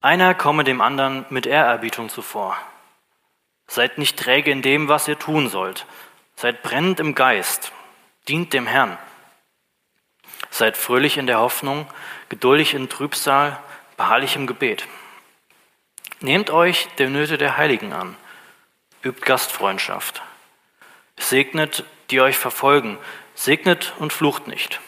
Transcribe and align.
Einer 0.00 0.34
komme 0.34 0.62
dem 0.62 0.80
anderen 0.80 1.26
mit 1.30 1.46
Ehrerbietung 1.46 2.08
zuvor. 2.08 2.56
Seid 3.66 3.98
nicht 3.98 4.16
träge 4.16 4.50
in 4.50 4.62
dem, 4.62 4.88
was 4.88 5.08
ihr 5.08 5.18
tun 5.18 5.48
sollt. 5.48 5.86
Seid 6.36 6.62
brennend 6.62 7.00
im 7.00 7.16
Geist. 7.16 7.72
Dient 8.28 8.52
dem 8.52 8.66
Herrn. 8.66 8.96
Seid 10.50 10.76
fröhlich 10.76 11.18
in 11.18 11.26
der 11.26 11.40
Hoffnung, 11.40 11.86
geduldig 12.28 12.74
in 12.74 12.88
Trübsal, 12.88 13.58
beharrlich 13.96 14.36
im 14.36 14.46
Gebet. 14.46 14.86
Nehmt 16.20 16.50
euch 16.50 16.88
der 16.98 17.10
Nöte 17.10 17.36
der 17.36 17.56
Heiligen 17.56 17.92
an. 17.92 18.16
Übt 19.02 19.22
Gastfreundschaft. 19.24 20.22
Segnet, 21.16 21.84
die 22.10 22.20
euch 22.20 22.38
verfolgen. 22.38 22.98
Segnet 23.34 23.94
und 23.98 24.12
flucht 24.12 24.46
nicht. 24.46 24.80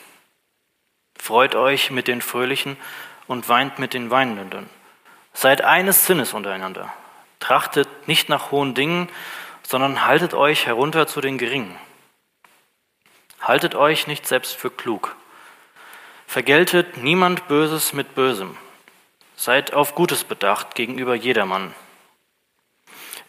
Freut 1.18 1.56
euch 1.56 1.90
mit 1.90 2.06
den 2.06 2.22
Fröhlichen 2.22 2.76
und 3.26 3.48
weint 3.48 3.78
mit 3.80 3.92
den 3.92 4.10
Weinenden. 4.10 4.70
Seid 5.32 5.62
eines 5.62 6.06
Sinnes 6.06 6.34
untereinander. 6.34 6.92
Trachtet 7.38 7.88
nicht 8.06 8.28
nach 8.28 8.50
hohen 8.50 8.74
Dingen, 8.74 9.08
sondern 9.62 10.04
haltet 10.04 10.34
euch 10.34 10.66
herunter 10.66 11.06
zu 11.06 11.20
den 11.20 11.38
Geringen. 11.38 11.76
Haltet 13.40 13.74
euch 13.74 14.06
nicht 14.06 14.26
selbst 14.26 14.54
für 14.56 14.70
klug. 14.70 15.16
Vergeltet 16.26 16.98
niemand 16.98 17.48
Böses 17.48 17.92
mit 17.92 18.14
Bösem. 18.14 18.56
Seid 19.36 19.72
auf 19.72 19.94
Gutes 19.94 20.24
bedacht 20.24 20.74
gegenüber 20.74 21.14
jedermann. 21.14 21.74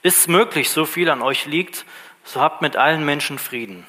Ist 0.02 0.27
möglich, 0.27 0.70
so 0.70 0.85
viel 0.85 1.09
an 1.09 1.21
euch 1.21 1.45
liegt, 1.45 1.85
so 2.23 2.41
habt 2.41 2.62
mit 2.62 2.76
allen 2.76 3.05
Menschen 3.05 3.40
Frieden. 3.40 3.85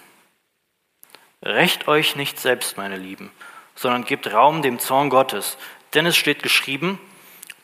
Recht 1.43 1.89
euch 1.89 2.15
nicht 2.15 2.39
selbst, 2.39 2.77
meine 2.77 2.97
Lieben, 2.97 3.33
sondern 3.75 4.05
gebt 4.05 4.33
Raum 4.33 4.63
dem 4.63 4.79
Zorn 4.79 5.11
Gottes, 5.11 5.59
denn 5.95 6.07
es 6.07 6.17
steht 6.17 6.43
geschrieben, 6.43 7.01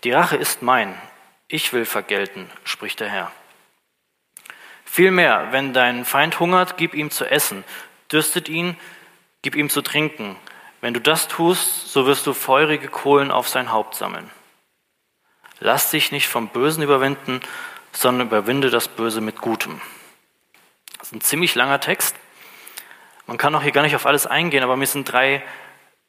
die 0.05 0.12
Rache 0.12 0.37
ist 0.37 0.62
mein, 0.62 0.95
ich 1.48 1.73
will 1.73 1.84
vergelten, 1.84 2.51
spricht 2.65 3.01
der 3.01 3.09
Herr. 3.09 3.33
Vielmehr, 4.85 5.49
wenn 5.51 5.73
dein 5.73 6.05
Feind 6.05 6.40
hungert, 6.40 6.77
gib 6.77 6.95
ihm 6.95 7.10
zu 7.10 7.24
essen, 7.24 7.65
dürstet 8.10 8.49
ihn, 8.49 8.77
gib 9.43 9.55
ihm 9.55 9.71
zu 9.71 9.82
trinken. 9.82 10.37
Wenn 10.80 10.95
du 10.95 11.01
das 11.01 11.29
tust, 11.29 11.88
so 11.88 12.07
wirst 12.07 12.27
du 12.27 12.32
feurige 12.32 12.88
Kohlen 12.88 13.30
auf 13.30 13.49
sein 13.49 13.73
Haupt 13.73 13.95
sammeln. 13.95 14.30
Lass 15.60 15.90
dich 15.90 16.12
nicht 16.12 16.29
vom 16.29 16.49
Bösen 16.49 16.83
überwinden, 16.83 17.40
sondern 17.93 18.29
überwinde 18.29 18.71
das 18.71 18.88
Böse 18.88 19.21
mit 19.21 19.40
Gutem. 19.40 19.80
Das 20.99 21.09
ist 21.09 21.15
ein 21.15 21.21
ziemlich 21.21 21.55
langer 21.55 21.80
Text. 21.80 22.15
Man 23.27 23.38
kann 23.38 23.55
auch 23.55 23.62
hier 23.62 23.73
gar 23.73 23.83
nicht 23.83 23.96
auf 23.96 24.07
alles 24.07 24.27
eingehen, 24.27 24.62
aber 24.62 24.77
mir 24.77 24.87
sind 24.87 25.10
drei, 25.10 25.43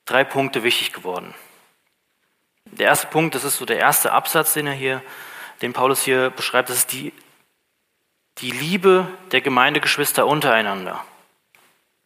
drei 0.05 0.23
Punkte 0.23 0.63
wichtig 0.63 0.93
geworden. 0.93 1.33
Der 2.71 2.87
erste 2.87 3.07
Punkt, 3.07 3.35
das 3.35 3.43
ist 3.43 3.57
so 3.57 3.65
der 3.65 3.79
erste 3.79 4.11
Absatz, 4.11 4.53
den 4.53 4.67
er 4.67 4.73
hier, 4.73 5.01
den 5.61 5.73
Paulus 5.73 6.03
hier 6.03 6.29
beschreibt, 6.29 6.69
das 6.69 6.77
ist 6.77 6.91
die, 6.91 7.13
die 8.37 8.51
Liebe 8.51 9.07
der 9.31 9.41
Gemeindegeschwister 9.41 10.25
untereinander. 10.25 11.03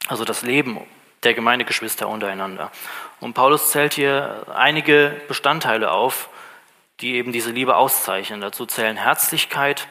Also 0.07 0.25
das 0.25 0.41
Leben 0.41 0.79
der 1.23 1.33
Gemeindegeschwister 1.33 2.07
untereinander. 2.07 2.71
Und 3.19 3.33
Paulus 3.33 3.71
zählt 3.71 3.93
hier 3.93 4.45
einige 4.53 5.21
Bestandteile 5.27 5.91
auf, 5.91 6.29
die 6.99 7.15
eben 7.15 7.31
diese 7.31 7.51
Liebe 7.51 7.75
auszeichnen. 7.75 8.41
Dazu 8.41 8.65
zählen 8.65 8.97
Herzlichkeit, 8.97 9.87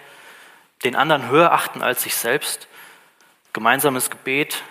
den 0.84 0.96
anderen 0.96 1.28
höher 1.28 1.52
achten 1.52 1.82
als 1.82 2.02
sich 2.02 2.14
selbst, 2.16 2.68
gemeinsames 3.52 4.10
Gebet, 4.10 4.62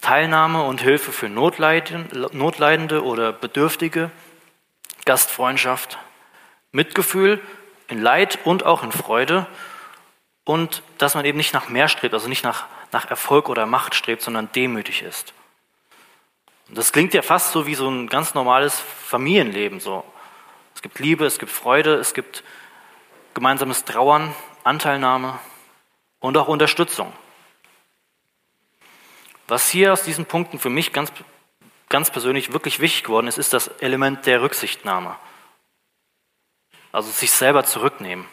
Teilnahme 0.00 0.62
und 0.64 0.80
Hilfe 0.80 1.12
für 1.12 1.28
Notleidende 1.28 3.02
oder 3.04 3.32
Bedürftige, 3.32 4.10
Gastfreundschaft, 5.04 5.98
Mitgefühl 6.72 7.40
in 7.88 8.00
Leid 8.00 8.38
und 8.44 8.64
auch 8.64 8.82
in 8.82 8.92
Freude 8.92 9.46
und 10.44 10.82
dass 10.98 11.14
man 11.14 11.24
eben 11.24 11.38
nicht 11.38 11.54
nach 11.54 11.68
mehr 11.68 11.88
strebt, 11.88 12.14
also 12.14 12.28
nicht 12.28 12.44
nach, 12.44 12.66
nach 12.92 13.10
Erfolg 13.10 13.48
oder 13.48 13.66
Macht 13.66 13.94
strebt, 13.94 14.22
sondern 14.22 14.50
demütig 14.52 15.02
ist. 15.02 15.32
Und 16.68 16.78
das 16.78 16.92
klingt 16.92 17.14
ja 17.14 17.22
fast 17.22 17.52
so 17.52 17.66
wie 17.66 17.74
so 17.74 17.88
ein 17.88 18.08
ganz 18.08 18.34
normales 18.34 18.80
Familienleben. 18.80 19.80
So. 19.80 20.04
Es 20.74 20.82
gibt 20.82 20.98
Liebe, 20.98 21.26
es 21.26 21.38
gibt 21.38 21.52
Freude, 21.52 21.94
es 21.94 22.14
gibt 22.14 22.42
gemeinsames 23.34 23.84
Trauern, 23.84 24.34
Anteilnahme 24.64 25.38
und 26.20 26.36
auch 26.36 26.48
Unterstützung. 26.48 27.12
Was 29.46 29.68
hier 29.68 29.92
aus 29.92 30.02
diesen 30.02 30.24
Punkten 30.24 30.58
für 30.58 30.70
mich 30.70 30.92
ganz, 30.92 31.12
ganz 31.88 32.10
persönlich 32.10 32.52
wirklich 32.52 32.80
wichtig 32.80 33.04
geworden 33.04 33.26
ist, 33.26 33.38
ist 33.38 33.52
das 33.52 33.68
Element 33.68 34.26
der 34.26 34.42
Rücksichtnahme. 34.42 35.16
Also 36.92 37.10
sich 37.10 37.30
selber 37.30 37.64
zurücknehmen. 37.64 38.26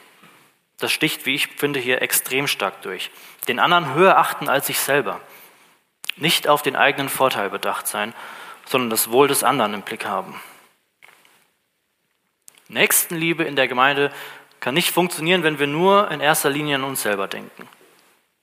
Das 0.80 0.92
sticht, 0.92 1.26
wie 1.26 1.36
ich 1.36 1.48
finde, 1.48 1.80
hier 1.80 2.02
extrem 2.02 2.48
stark 2.48 2.82
durch. 2.82 3.12
Den 3.48 3.60
anderen 3.60 3.94
höher 3.94 4.18
achten 4.18 4.50
als 4.50 4.68
sich 4.68 4.80
selber. 4.80 5.22
Nicht 6.16 6.48
auf 6.48 6.62
den 6.62 6.76
eigenen 6.76 7.10
Vorteil 7.10 7.50
bedacht 7.50 7.88
sein, 7.88 8.14
sondern 8.66 8.90
das 8.90 9.12
Wohl 9.12 9.28
des 9.28 9.44
anderen 9.44 9.74
im 9.74 9.82
Blick 9.82 10.06
haben. 10.06 10.40
Nächstenliebe 12.68 13.44
in 13.44 13.56
der 13.56 13.68
Gemeinde 13.68 14.12
kann 14.60 14.74
nicht 14.74 14.92
funktionieren, 14.92 15.44
wenn 15.44 15.60
wir 15.60 15.68
nur 15.68 16.10
in 16.10 16.20
erster 16.20 16.50
Linie 16.50 16.76
an 16.76 16.84
uns 16.84 17.02
selber 17.02 17.28
denken. 17.28 17.68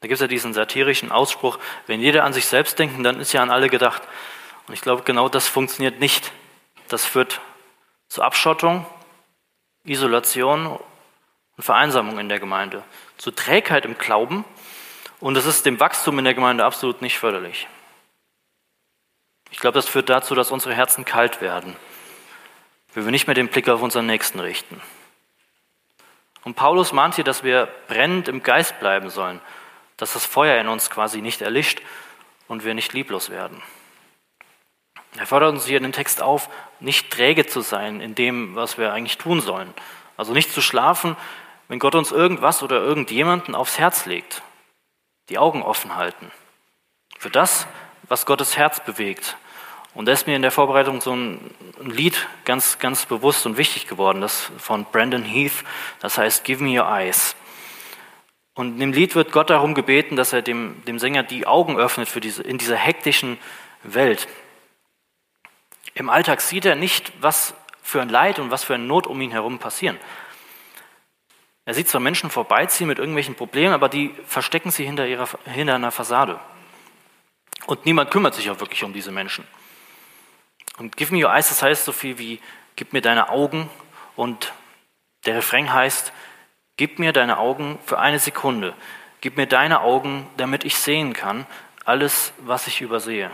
Da 0.00 0.06
gibt 0.06 0.14
es 0.14 0.20
ja 0.20 0.26
diesen 0.26 0.52
satirischen 0.52 1.10
Ausspruch, 1.10 1.58
wenn 1.86 2.00
jeder 2.00 2.25
an 2.25 2.32
sich 2.32 2.46
selbst 2.46 2.78
denkt, 2.78 3.04
dann 3.04 3.20
ist 3.20 3.32
ja 3.32 3.42
an 3.42 3.50
alle 3.50 3.69
gedacht. 3.69 4.02
Und 4.68 4.74
ich 4.74 4.82
glaube, 4.82 5.02
genau 5.02 5.28
das 5.28 5.48
funktioniert 5.48 5.98
nicht. 5.98 6.30
Das 6.88 7.04
führt 7.04 7.40
zu 8.08 8.22
Abschottung, 8.22 8.86
Isolation 9.84 10.66
und 11.56 11.62
Vereinsamung 11.62 12.18
in 12.18 12.28
der 12.28 12.38
Gemeinde, 12.38 12.84
zu 13.16 13.30
Trägheit 13.30 13.84
im 13.84 13.96
Glauben 13.98 14.44
und 15.20 15.36
es 15.36 15.46
ist 15.46 15.66
dem 15.66 15.80
Wachstum 15.80 16.18
in 16.18 16.24
der 16.24 16.34
Gemeinde 16.34 16.64
absolut 16.64 17.02
nicht 17.02 17.18
förderlich. 17.18 17.66
Ich 19.50 19.58
glaube, 19.58 19.74
das 19.74 19.88
führt 19.88 20.10
dazu, 20.10 20.34
dass 20.34 20.50
unsere 20.50 20.74
Herzen 20.74 21.04
kalt 21.04 21.40
werden, 21.40 21.74
wenn 22.94 23.04
wir 23.04 23.10
nicht 23.10 23.26
mehr 23.26 23.34
den 23.34 23.48
Blick 23.48 23.68
auf 23.68 23.82
unseren 23.82 24.06
Nächsten 24.06 24.38
richten. 24.38 24.80
Und 26.44 26.54
Paulus 26.54 26.92
mahnt 26.92 27.16
hier, 27.16 27.24
dass 27.24 27.42
wir 27.42 27.68
brennend 27.88 28.28
im 28.28 28.42
Geist 28.42 28.78
bleiben 28.80 29.10
sollen, 29.10 29.40
dass 29.96 30.12
das 30.12 30.26
Feuer 30.26 30.60
in 30.60 30.68
uns 30.68 30.90
quasi 30.90 31.20
nicht 31.20 31.40
erlischt 31.40 31.80
und 32.46 32.64
wir 32.64 32.74
nicht 32.74 32.92
lieblos 32.92 33.30
werden. 33.30 33.62
Er 35.16 35.26
fordert 35.26 35.52
uns 35.52 35.66
hier 35.66 35.78
in 35.78 35.82
den 35.82 35.92
Text 35.92 36.22
auf, 36.22 36.48
nicht 36.80 37.10
träge 37.10 37.46
zu 37.46 37.60
sein 37.60 38.00
in 38.00 38.14
dem, 38.14 38.54
was 38.54 38.78
wir 38.78 38.92
eigentlich 38.92 39.19
tun 39.19 39.41
sollen. 39.41 39.72
Also 40.16 40.32
nicht 40.32 40.52
zu 40.52 40.60
schlafen, 40.60 41.16
wenn 41.69 41.78
Gott 41.78 41.94
uns 41.94 42.12
irgendwas 42.12 42.62
oder 42.62 42.80
irgendjemanden 42.80 43.54
aufs 43.54 43.78
Herz 43.78 44.06
legt. 44.06 44.42
Die 45.28 45.38
Augen 45.38 45.62
offen 45.62 45.96
halten. 45.96 46.30
Für 47.19 47.30
das, 47.30 47.66
was 48.08 48.26
Gottes 48.26 48.56
Herz 48.56 48.84
bewegt. 48.84 49.36
Und 49.94 50.06
da 50.06 50.12
ist 50.12 50.26
mir 50.26 50.36
in 50.36 50.42
der 50.42 50.50
Vorbereitung 50.50 51.00
so 51.00 51.14
ein, 51.14 51.54
Lied 51.80 52.26
ganz, 52.44 52.78
ganz 52.78 53.06
bewusst 53.06 53.46
und 53.46 53.56
wichtig 53.56 53.86
geworden, 53.86 54.20
das 54.20 54.50
von 54.58 54.84
Brandon 54.84 55.22
Heath, 55.22 55.64
das 56.00 56.19
heißt 56.19 56.44
Give 56.44 56.62
Me 56.62 56.80
Your 56.80 56.88
Eyes. 56.88 57.36
Und 58.54 58.75
in 58.75 58.80
dem 58.80 58.92
Lied 58.92 59.14
wird 59.14 59.30
Gott 59.30 59.50
darum 59.50 59.75
gebeten, 59.75 60.16
dass 60.16 60.32
er 60.32 60.42
dem, 60.42 60.84
dem 60.86 60.98
Sänger 60.98 61.22
die 61.22 61.46
Augen 61.46 61.76
öffnet 61.76 62.08
für 62.08 62.20
diese, 62.20 62.42
in 62.42 62.58
dieser 62.58 62.76
hektischen 62.76 63.38
Welt. 63.84 64.26
Im 65.98 66.10
Alltag 66.10 66.41
sieht 66.41 66.64
er 66.64 66.76
nicht, 66.76 67.12
was 67.20 67.54
für 67.82 68.00
ein 68.00 68.09
Leid 68.09 68.38
und 68.38 68.53
was 68.53 68.62
für 68.62 68.75
eine 68.75 68.84
Not 68.84 69.09
um 69.09 69.20
ihn 69.20 69.32
herum 69.32 69.59
passieren. 69.59 69.98
Er 71.64 71.75
sieht 71.75 71.88
zwar 71.88 72.00
Menschen 72.00 72.31
vorbeiziehen 72.31 72.86
mit 72.86 73.00
irgendwelchen 73.00 73.34
Problemen, 73.34 73.75
aber 73.75 73.88
die 73.88 74.14
verstecken 74.25 74.70
sie 74.70 74.84
hinter, 74.84 75.08
ihrer, 75.08 75.28
hinter 75.44 75.75
einer 75.75 75.91
Fassade. 75.91 76.38
Und 77.66 77.84
niemand 77.84 78.12
kümmert 78.12 78.34
sich 78.34 78.48
auch 78.48 78.60
wirklich 78.60 78.84
um 78.84 78.92
diese 78.92 79.10
Menschen. 79.10 79.44
Und 80.78 80.97
Give 80.97 81.12
me 81.12 81.25
your 81.25 81.34
eyes, 81.34 81.48
das 81.48 81.62
heißt 81.62 81.84
so 81.84 81.91
viel 81.91 82.16
wie, 82.16 82.41
gib 82.76 82.92
mir 82.92 83.03
deine 83.03 83.31
Augen. 83.31 83.69
Und 84.14 84.53
der 85.26 85.34
Refrain 85.34 85.72
heißt, 85.72 86.12
gib 86.76 87.00
mir 87.00 87.12
deine 87.12 87.38
Augen 87.38 87.76
für 87.84 87.99
eine 87.99 88.20
Sekunde. 88.20 88.72
Gib 89.20 89.37
mir 89.37 89.46
deine 89.46 89.81
Augen, 89.81 90.28
damit 90.37 90.62
ich 90.62 90.76
sehen 90.76 91.12
kann, 91.12 91.44
alles, 91.84 92.32
was 92.38 92.69
ich 92.69 92.82
übersehe. 92.82 93.32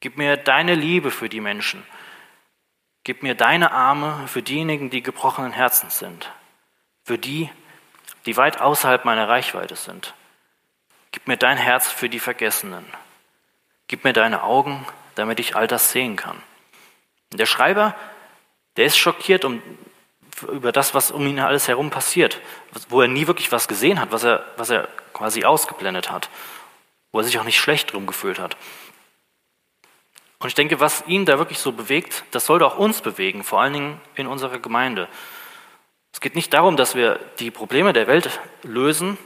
Gib 0.00 0.18
mir 0.18 0.36
deine 0.36 0.74
Liebe 0.74 1.10
für 1.10 1.28
die 1.28 1.40
Menschen. 1.40 1.84
Gib 3.04 3.22
mir 3.22 3.34
deine 3.34 3.70
Arme 3.70 4.26
für 4.26 4.42
diejenigen, 4.42 4.90
die 4.90 5.02
gebrochenen 5.02 5.52
Herzens 5.52 5.98
sind. 5.98 6.32
Für 7.04 7.18
die, 7.18 7.50
die 8.26 8.36
weit 8.36 8.60
außerhalb 8.60 9.04
meiner 9.04 9.28
Reichweite 9.28 9.76
sind. 9.76 10.14
Gib 11.12 11.28
mir 11.28 11.36
dein 11.36 11.56
Herz 11.56 11.88
für 11.88 12.08
die 12.08 12.20
Vergessenen. 12.20 12.84
Gib 13.88 14.04
mir 14.04 14.12
deine 14.12 14.42
Augen, 14.42 14.84
damit 15.14 15.40
ich 15.40 15.56
all 15.56 15.66
das 15.66 15.92
sehen 15.92 16.16
kann. 16.16 16.42
Der 17.32 17.46
Schreiber, 17.46 17.94
der 18.76 18.86
ist 18.86 18.98
schockiert 18.98 19.44
um, 19.44 19.62
über 20.42 20.72
das, 20.72 20.94
was 20.94 21.10
um 21.10 21.26
ihn 21.26 21.40
alles 21.40 21.68
herum 21.68 21.90
passiert, 21.90 22.40
wo 22.88 23.00
er 23.00 23.08
nie 23.08 23.26
wirklich 23.26 23.52
was 23.52 23.68
gesehen 23.68 24.00
hat, 24.00 24.12
was 24.12 24.24
er, 24.24 24.44
was 24.56 24.70
er 24.70 24.88
quasi 25.12 25.44
ausgeblendet 25.44 26.10
hat, 26.10 26.28
wo 27.12 27.20
er 27.20 27.24
sich 27.24 27.38
auch 27.38 27.44
nicht 27.44 27.58
schlecht 27.58 27.92
drum 27.92 28.06
gefühlt 28.06 28.38
hat. 28.38 28.56
Und 30.38 30.48
ich 30.48 30.54
denke, 30.54 30.80
was 30.80 31.04
ihn 31.06 31.24
da 31.24 31.38
wirklich 31.38 31.58
so 31.58 31.72
bewegt, 31.72 32.24
das 32.30 32.46
sollte 32.46 32.66
auch 32.66 32.78
uns 32.78 33.00
bewegen, 33.00 33.42
vor 33.42 33.60
allen 33.60 33.72
Dingen 33.72 34.00
in 34.14 34.26
unserer 34.26 34.58
Gemeinde. 34.58 35.08
Es 36.12 36.20
geht 36.20 36.34
nicht 36.34 36.52
darum, 36.52 36.76
dass 36.76 36.94
wir 36.94 37.20
die 37.38 37.50
Probleme 37.50 37.92
der 37.92 38.06
Welt 38.06 38.40
lösen, 38.62 39.18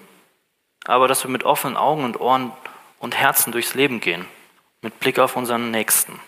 aber 0.85 1.09
dass 1.09 1.25
wir 1.25 1.31
mit 1.31 1.45
offenen 1.45 1.77
Augen 1.77 2.05
und 2.05 2.21
Ohren 2.21 2.53
und 2.99 3.17
Herzen 3.17 3.53
durchs 3.53 3.75
Leben 3.75 4.01
gehen, 4.01 4.25
mit 4.83 4.99
Blick 5.01 5.19
auf 5.19 5.37
unseren 5.37 5.71
Nächsten. 5.71 6.21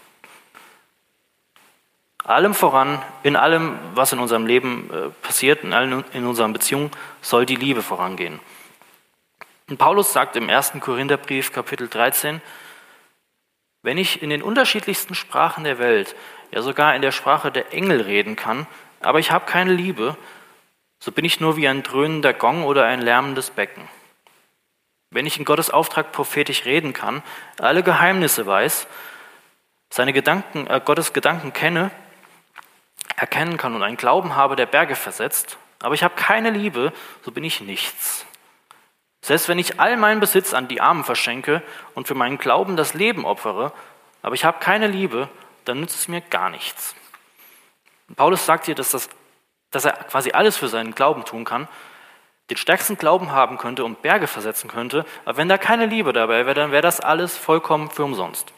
Allem 2.24 2.54
voran, 2.54 3.02
in 3.24 3.34
allem, 3.34 3.78
was 3.94 4.12
in 4.12 4.20
unserem 4.20 4.46
Leben 4.46 4.88
äh, 4.92 5.08
passiert, 5.26 5.64
in 5.64 5.72
allen 5.72 6.04
in 6.12 6.24
unseren 6.24 6.52
Beziehungen, 6.52 6.92
soll 7.20 7.46
die 7.46 7.56
Liebe 7.56 7.82
vorangehen. 7.82 8.38
Und 9.68 9.78
Paulus 9.78 10.12
sagt 10.12 10.36
im 10.36 10.48
ersten 10.48 10.80
Korintherbrief, 10.80 11.52
Kapitel 11.52 11.88
13, 11.88 12.40
wenn 13.82 13.98
ich 13.98 14.22
in 14.22 14.30
den 14.30 14.42
unterschiedlichsten 14.42 15.14
Sprachen 15.14 15.64
der 15.64 15.78
Welt, 15.78 16.14
ja 16.50 16.62
sogar 16.62 16.94
in 16.94 17.02
der 17.02 17.12
Sprache 17.12 17.50
der 17.50 17.72
Engel 17.72 18.00
reden 18.00 18.36
kann, 18.36 18.66
aber 19.00 19.18
ich 19.18 19.30
habe 19.30 19.46
keine 19.46 19.72
Liebe, 19.72 20.16
so 20.98 21.10
bin 21.10 21.24
ich 21.24 21.40
nur 21.40 21.56
wie 21.56 21.66
ein 21.66 21.82
dröhnender 21.82 22.32
Gong 22.32 22.64
oder 22.64 22.84
ein 22.84 23.02
lärmendes 23.02 23.50
Becken. 23.50 23.88
Wenn 25.10 25.26
ich 25.26 25.38
in 25.38 25.44
Gottes 25.44 25.70
Auftrag 25.70 26.12
prophetisch 26.12 26.64
reden 26.64 26.92
kann, 26.92 27.22
alle 27.58 27.82
Geheimnisse 27.82 28.46
weiß, 28.46 28.86
seine 29.90 30.12
Gedanken, 30.12 30.66
äh, 30.68 30.80
Gottes 30.82 31.12
Gedanken 31.12 31.52
kenne, 31.52 31.90
erkennen 33.16 33.56
kann 33.56 33.74
und 33.74 33.82
einen 33.82 33.96
Glauben 33.96 34.36
habe, 34.36 34.56
der 34.56 34.66
Berge 34.66 34.94
versetzt, 34.94 35.58
aber 35.80 35.94
ich 35.94 36.04
habe 36.04 36.14
keine 36.14 36.50
Liebe, 36.50 36.92
so 37.22 37.32
bin 37.32 37.44
ich 37.44 37.60
nichts. 37.60 38.24
Selbst 39.22 39.48
wenn 39.48 39.58
ich 39.58 39.78
all 39.78 39.96
meinen 39.96 40.20
Besitz 40.20 40.52
an 40.52 40.68
die 40.68 40.80
Armen 40.80 41.04
verschenke 41.04 41.62
und 41.94 42.08
für 42.08 42.14
meinen 42.14 42.38
Glauben 42.38 42.76
das 42.76 42.92
Leben 42.92 43.24
opfere, 43.24 43.72
aber 44.20 44.34
ich 44.34 44.44
habe 44.44 44.58
keine 44.58 44.88
Liebe, 44.88 45.28
dann 45.64 45.80
nützt 45.80 45.96
es 45.96 46.08
mir 46.08 46.20
gar 46.20 46.50
nichts. 46.50 46.96
Paulus 48.16 48.44
sagt 48.44 48.66
hier, 48.66 48.74
dass, 48.74 48.90
das, 48.90 49.08
dass 49.70 49.84
er 49.84 49.92
quasi 49.92 50.32
alles 50.32 50.56
für 50.56 50.68
seinen 50.68 50.94
Glauben 50.94 51.24
tun 51.24 51.44
kann, 51.44 51.68
den 52.50 52.56
stärksten 52.56 52.98
Glauben 52.98 53.30
haben 53.30 53.58
könnte 53.58 53.84
und 53.84 54.02
Berge 54.02 54.26
versetzen 54.26 54.68
könnte, 54.68 55.06
aber 55.24 55.38
wenn 55.38 55.48
da 55.48 55.56
keine 55.56 55.86
Liebe 55.86 56.12
dabei 56.12 56.44
wäre, 56.44 56.54
dann 56.54 56.72
wäre 56.72 56.82
das 56.82 57.00
alles 57.00 57.36
vollkommen 57.36 57.90
für 57.90 58.04
umsonst. 58.04 58.52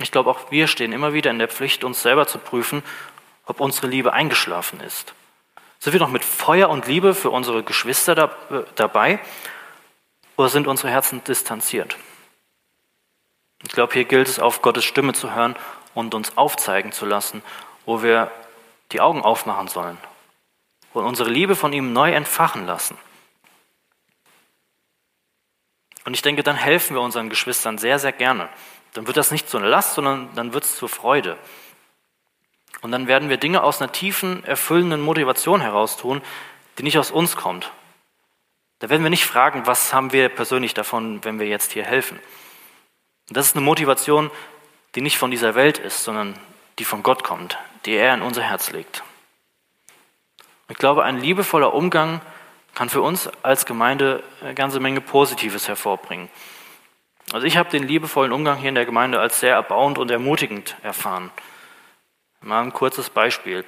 Ich 0.00 0.10
glaube, 0.10 0.30
auch 0.30 0.50
wir 0.50 0.66
stehen 0.66 0.92
immer 0.92 1.12
wieder 1.12 1.30
in 1.30 1.38
der 1.38 1.48
Pflicht, 1.48 1.84
uns 1.84 2.02
selber 2.02 2.26
zu 2.26 2.38
prüfen, 2.38 2.82
ob 3.46 3.60
unsere 3.60 3.86
Liebe 3.86 4.12
eingeschlafen 4.12 4.80
ist. 4.80 5.14
Sind 5.84 5.92
wir 5.92 6.00
noch 6.00 6.08
mit 6.08 6.24
Feuer 6.24 6.70
und 6.70 6.86
Liebe 6.86 7.14
für 7.14 7.28
unsere 7.28 7.62
Geschwister 7.62 8.14
da, 8.14 8.24
äh, 8.48 8.62
dabei 8.74 9.20
oder 10.38 10.48
sind 10.48 10.66
unsere 10.66 10.88
Herzen 10.88 11.22
distanziert? 11.24 11.98
Ich 13.62 13.72
glaube, 13.72 13.92
hier 13.92 14.06
gilt 14.06 14.26
es, 14.26 14.38
auf 14.38 14.62
Gottes 14.62 14.86
Stimme 14.86 15.12
zu 15.12 15.34
hören 15.34 15.54
und 15.92 16.14
uns 16.14 16.38
aufzeigen 16.38 16.92
zu 16.92 17.04
lassen, 17.04 17.42
wo 17.84 18.02
wir 18.02 18.32
die 18.92 19.02
Augen 19.02 19.20
aufmachen 19.20 19.68
sollen 19.68 19.98
und 20.94 21.04
unsere 21.04 21.28
Liebe 21.28 21.54
von 21.54 21.74
ihm 21.74 21.92
neu 21.92 22.12
entfachen 22.12 22.64
lassen. 22.64 22.96
Und 26.06 26.14
ich 26.14 26.22
denke, 26.22 26.42
dann 26.42 26.56
helfen 26.56 26.96
wir 26.96 27.02
unseren 27.02 27.28
Geschwistern 27.28 27.76
sehr, 27.76 27.98
sehr 27.98 28.12
gerne. 28.12 28.48
Dann 28.94 29.06
wird 29.06 29.18
das 29.18 29.30
nicht 29.30 29.50
so 29.50 29.58
eine 29.58 29.68
Last, 29.68 29.96
sondern 29.96 30.34
dann 30.34 30.54
wird 30.54 30.64
es 30.64 30.78
zur 30.78 30.88
Freude. 30.88 31.36
Und 32.84 32.90
dann 32.90 33.06
werden 33.06 33.30
wir 33.30 33.38
Dinge 33.38 33.62
aus 33.62 33.80
einer 33.80 33.92
tiefen, 33.92 34.44
erfüllenden 34.44 35.00
Motivation 35.00 35.62
heraus 35.62 35.96
tun, 35.96 36.20
die 36.76 36.82
nicht 36.82 36.98
aus 36.98 37.10
uns 37.10 37.34
kommt. 37.34 37.72
Da 38.78 38.90
werden 38.90 39.02
wir 39.02 39.08
nicht 39.08 39.24
fragen, 39.24 39.66
was 39.66 39.94
haben 39.94 40.12
wir 40.12 40.28
persönlich 40.28 40.74
davon, 40.74 41.24
wenn 41.24 41.40
wir 41.40 41.46
jetzt 41.46 41.72
hier 41.72 41.82
helfen. 41.82 42.18
Und 43.30 43.38
das 43.38 43.46
ist 43.46 43.56
eine 43.56 43.64
Motivation, 43.64 44.30
die 44.94 45.00
nicht 45.00 45.16
von 45.16 45.30
dieser 45.30 45.54
Welt 45.54 45.78
ist, 45.78 46.04
sondern 46.04 46.38
die 46.78 46.84
von 46.84 47.02
Gott 47.02 47.24
kommt, 47.24 47.56
die 47.86 47.94
er 47.94 48.12
in 48.12 48.20
unser 48.20 48.42
Herz 48.42 48.70
legt. 48.70 49.02
Ich 50.68 50.76
glaube, 50.76 51.04
ein 51.04 51.16
liebevoller 51.16 51.72
Umgang 51.72 52.20
kann 52.74 52.90
für 52.90 53.00
uns 53.00 53.30
als 53.42 53.64
Gemeinde 53.64 54.22
eine 54.42 54.52
ganze 54.52 54.78
Menge 54.78 55.00
Positives 55.00 55.68
hervorbringen. 55.68 56.28
Also 57.32 57.46
ich 57.46 57.56
habe 57.56 57.70
den 57.70 57.88
liebevollen 57.88 58.32
Umgang 58.32 58.58
hier 58.58 58.68
in 58.68 58.74
der 58.74 58.84
Gemeinde 58.84 59.20
als 59.20 59.40
sehr 59.40 59.54
erbauend 59.54 59.96
und 59.96 60.10
ermutigend 60.10 60.76
erfahren. 60.82 61.30
Mal 62.44 62.62
ein 62.62 62.74
kurzes 62.74 63.08
Beispiel. 63.08 63.64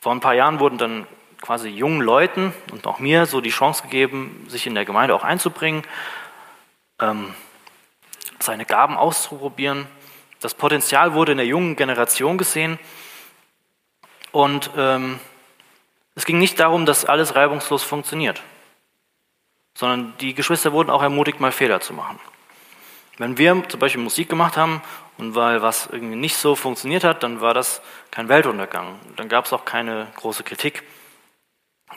Vor 0.00 0.12
ein 0.12 0.20
paar 0.20 0.34
Jahren 0.34 0.60
wurden 0.60 0.78
dann 0.78 1.06
quasi 1.40 1.68
jungen 1.68 2.00
Leuten 2.00 2.54
und 2.70 2.86
auch 2.86 3.00
mir 3.00 3.26
so 3.26 3.40
die 3.40 3.50
Chance 3.50 3.82
gegeben, 3.82 4.46
sich 4.48 4.68
in 4.68 4.76
der 4.76 4.84
Gemeinde 4.84 5.16
auch 5.16 5.24
einzubringen, 5.24 5.82
ähm, 7.00 7.34
seine 8.38 8.66
Gaben 8.66 8.96
auszuprobieren. 8.96 9.88
Das 10.38 10.54
Potenzial 10.54 11.14
wurde 11.14 11.32
in 11.32 11.38
der 11.38 11.46
jungen 11.46 11.74
Generation 11.74 12.38
gesehen 12.38 12.78
und 14.30 14.70
ähm, 14.76 15.18
es 16.14 16.24
ging 16.24 16.38
nicht 16.38 16.60
darum, 16.60 16.86
dass 16.86 17.04
alles 17.04 17.34
reibungslos 17.34 17.82
funktioniert, 17.82 18.40
sondern 19.74 20.14
die 20.20 20.34
Geschwister 20.34 20.72
wurden 20.72 20.90
auch 20.90 21.02
ermutigt, 21.02 21.40
mal 21.40 21.50
Fehler 21.50 21.80
zu 21.80 21.94
machen. 21.94 22.20
Wenn 23.18 23.38
wir 23.38 23.68
zum 23.68 23.80
Beispiel 23.80 24.02
Musik 24.02 24.28
gemacht 24.28 24.56
haben 24.56 24.82
und 25.20 25.34
weil 25.34 25.60
was 25.60 25.86
irgendwie 25.86 26.16
nicht 26.16 26.36
so 26.36 26.56
funktioniert 26.56 27.04
hat, 27.04 27.22
dann 27.22 27.42
war 27.42 27.52
das 27.52 27.82
kein 28.10 28.28
Weltuntergang. 28.30 28.98
Dann 29.16 29.28
gab 29.28 29.44
es 29.44 29.52
auch 29.52 29.66
keine 29.66 30.08
große 30.16 30.42
Kritik. 30.42 30.82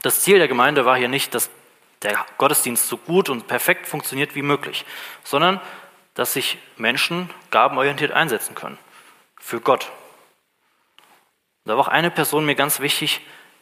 Das 0.02 0.22
Ziel 0.22 0.40
der 0.40 0.50
Gemeinde 0.50 0.86
war 0.86 0.98
hier 0.98 1.08
nicht, 1.08 1.34
dass 1.34 1.50
der 2.02 2.26
Gottesdienst 2.38 2.88
so 2.88 2.98
gut 2.98 3.30
und 3.30 3.48
perfekt 3.48 3.88
funktioniert 3.88 4.36
wie 4.36 4.42
möglich, 4.42 4.86
sondern 5.24 5.62
dass 6.16 6.34
sich 6.34 6.58
Menschen 6.76 7.30
gabenorientiert 7.50 8.12
einsetzen 8.12 8.56
können. 8.56 8.78
Für 9.40 9.62
Gott. 9.62 9.90
Da 11.64 11.78
war 11.78 11.86
auch 11.86 11.88
eine 11.88 12.12
Person 12.12 12.46
mir 12.46 12.56
ganz 12.56 12.82
wichtig, 12.82 13.22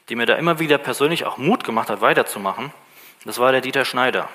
die 0.09 0.15
mir 0.15 0.25
da 0.25 0.35
immer 0.35 0.57
wieder 0.57 0.79
persönlich 0.79 1.25
auch 1.25 1.37
Mut 1.37 1.63
gemacht 1.63 1.91
hat, 1.91 2.01
weiterzumachen. 2.01 2.73
Das 3.25 3.37
war 3.37 3.51
der 3.51 3.61
Dieter 3.61 3.85
Schneider. 3.85 4.27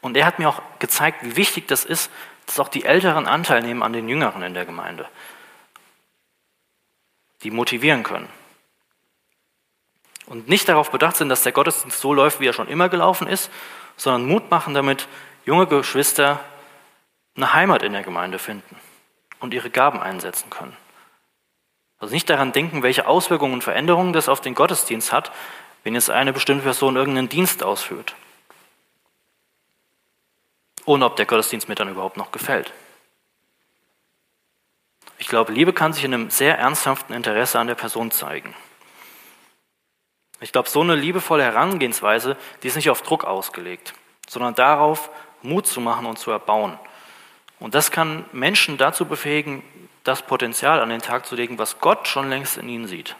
Und 0.00 0.16
er 0.16 0.24
hat 0.24 0.38
mir 0.38 0.48
auch 0.48 0.62
gezeigt, 0.78 1.22
wie 1.22 1.36
wichtig 1.36 1.68
das 1.68 1.84
ist, 1.84 2.10
dass 2.48 2.58
auch 2.60 2.68
die 2.68 2.84
Älteren 2.84 3.26
Anteil 3.26 3.62
nehmen 3.62 3.82
an 3.82 3.92
den 3.92 4.08
Jüngeren 4.08 4.42
in 4.42 4.54
der 4.54 4.64
Gemeinde, 4.64 5.06
die 7.42 7.50
motivieren 7.50 8.02
können. 8.02 8.28
Und 10.26 10.48
nicht 10.48 10.68
darauf 10.68 10.90
bedacht 10.90 11.16
sind, 11.16 11.28
dass 11.28 11.42
der 11.42 11.52
Gottesdienst 11.52 12.00
so 12.00 12.14
läuft, 12.14 12.40
wie 12.40 12.46
er 12.46 12.54
schon 12.54 12.68
immer 12.68 12.88
gelaufen 12.88 13.26
ist, 13.26 13.50
sondern 13.96 14.26
Mut 14.26 14.50
machen, 14.50 14.72
damit 14.72 15.08
junge 15.44 15.66
Geschwister 15.66 16.40
eine 17.36 17.52
Heimat 17.52 17.82
in 17.82 17.92
der 17.92 18.02
Gemeinde 18.02 18.38
finden 18.38 18.76
und 19.40 19.52
ihre 19.52 19.70
Gaben 19.70 20.00
einsetzen 20.00 20.48
können. 20.48 20.76
Also 21.98 22.14
nicht 22.14 22.30
daran 22.30 22.52
denken, 22.52 22.82
welche 22.82 23.06
Auswirkungen 23.06 23.54
und 23.54 23.64
Veränderungen 23.64 24.12
das 24.14 24.28
auf 24.28 24.40
den 24.40 24.54
Gottesdienst 24.54 25.12
hat, 25.12 25.32
wenn 25.84 25.94
jetzt 25.94 26.10
eine 26.10 26.32
bestimmte 26.32 26.64
Person 26.64 26.96
irgendeinen 26.96 27.28
Dienst 27.28 27.62
ausführt 27.62 28.14
und 30.94 31.02
ob 31.02 31.16
der 31.16 31.26
Gottesdienst 31.26 31.68
mir 31.68 31.74
dann 31.74 31.90
überhaupt 31.90 32.16
noch 32.16 32.32
gefällt. 32.32 32.72
Ich 35.18 35.28
glaube, 35.28 35.52
Liebe 35.52 35.72
kann 35.72 35.92
sich 35.92 36.04
in 36.04 36.14
einem 36.14 36.30
sehr 36.30 36.58
ernsthaften 36.58 37.12
Interesse 37.12 37.58
an 37.58 37.66
der 37.66 37.74
Person 37.74 38.10
zeigen. 38.10 38.54
Ich 40.40 40.52
glaube, 40.52 40.68
so 40.68 40.80
eine 40.80 40.94
liebevolle 40.94 41.42
Herangehensweise, 41.42 42.36
die 42.62 42.68
ist 42.68 42.76
nicht 42.76 42.90
auf 42.90 43.02
Druck 43.02 43.24
ausgelegt, 43.24 43.92
sondern 44.28 44.54
darauf, 44.54 45.10
Mut 45.42 45.66
zu 45.66 45.80
machen 45.80 46.06
und 46.06 46.18
zu 46.18 46.30
erbauen. 46.30 46.78
Und 47.58 47.74
das 47.74 47.90
kann 47.90 48.24
Menschen 48.32 48.78
dazu 48.78 49.04
befähigen, 49.04 49.62
das 50.04 50.22
Potenzial 50.22 50.80
an 50.80 50.88
den 50.88 51.02
Tag 51.02 51.26
zu 51.26 51.34
legen, 51.34 51.58
was 51.58 51.80
Gott 51.80 52.08
schon 52.08 52.30
längst 52.30 52.56
in 52.56 52.68
ihnen 52.68 52.86
sieht. 52.86 53.16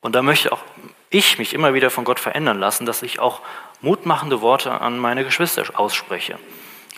Und 0.00 0.14
da 0.14 0.22
möchte 0.22 0.52
auch 0.52 0.62
ich 1.10 1.38
mich 1.38 1.52
immer 1.52 1.74
wieder 1.74 1.90
von 1.90 2.04
Gott 2.04 2.18
verändern 2.18 2.58
lassen, 2.58 2.86
dass 2.86 3.02
ich 3.02 3.18
auch 3.18 3.42
mutmachende 3.82 4.40
Worte 4.40 4.80
an 4.80 4.98
meine 4.98 5.24
Geschwister 5.24 5.64
ausspreche 5.78 6.38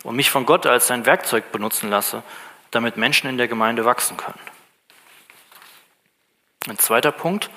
und 0.03 0.15
mich 0.15 0.29
von 0.29 0.45
Gott 0.45 0.65
als 0.65 0.87
sein 0.87 1.05
Werkzeug 1.05 1.51
benutzen 1.51 1.89
lasse, 1.89 2.23
damit 2.71 2.95
Menschen 2.97 3.29
in 3.29 3.37
der 3.37 3.47
Gemeinde 3.47 3.85
wachsen 3.85 4.17
können. 4.17 4.39
Ein 6.67 6.79
zweiter 6.79 7.11
Punkt, 7.11 7.49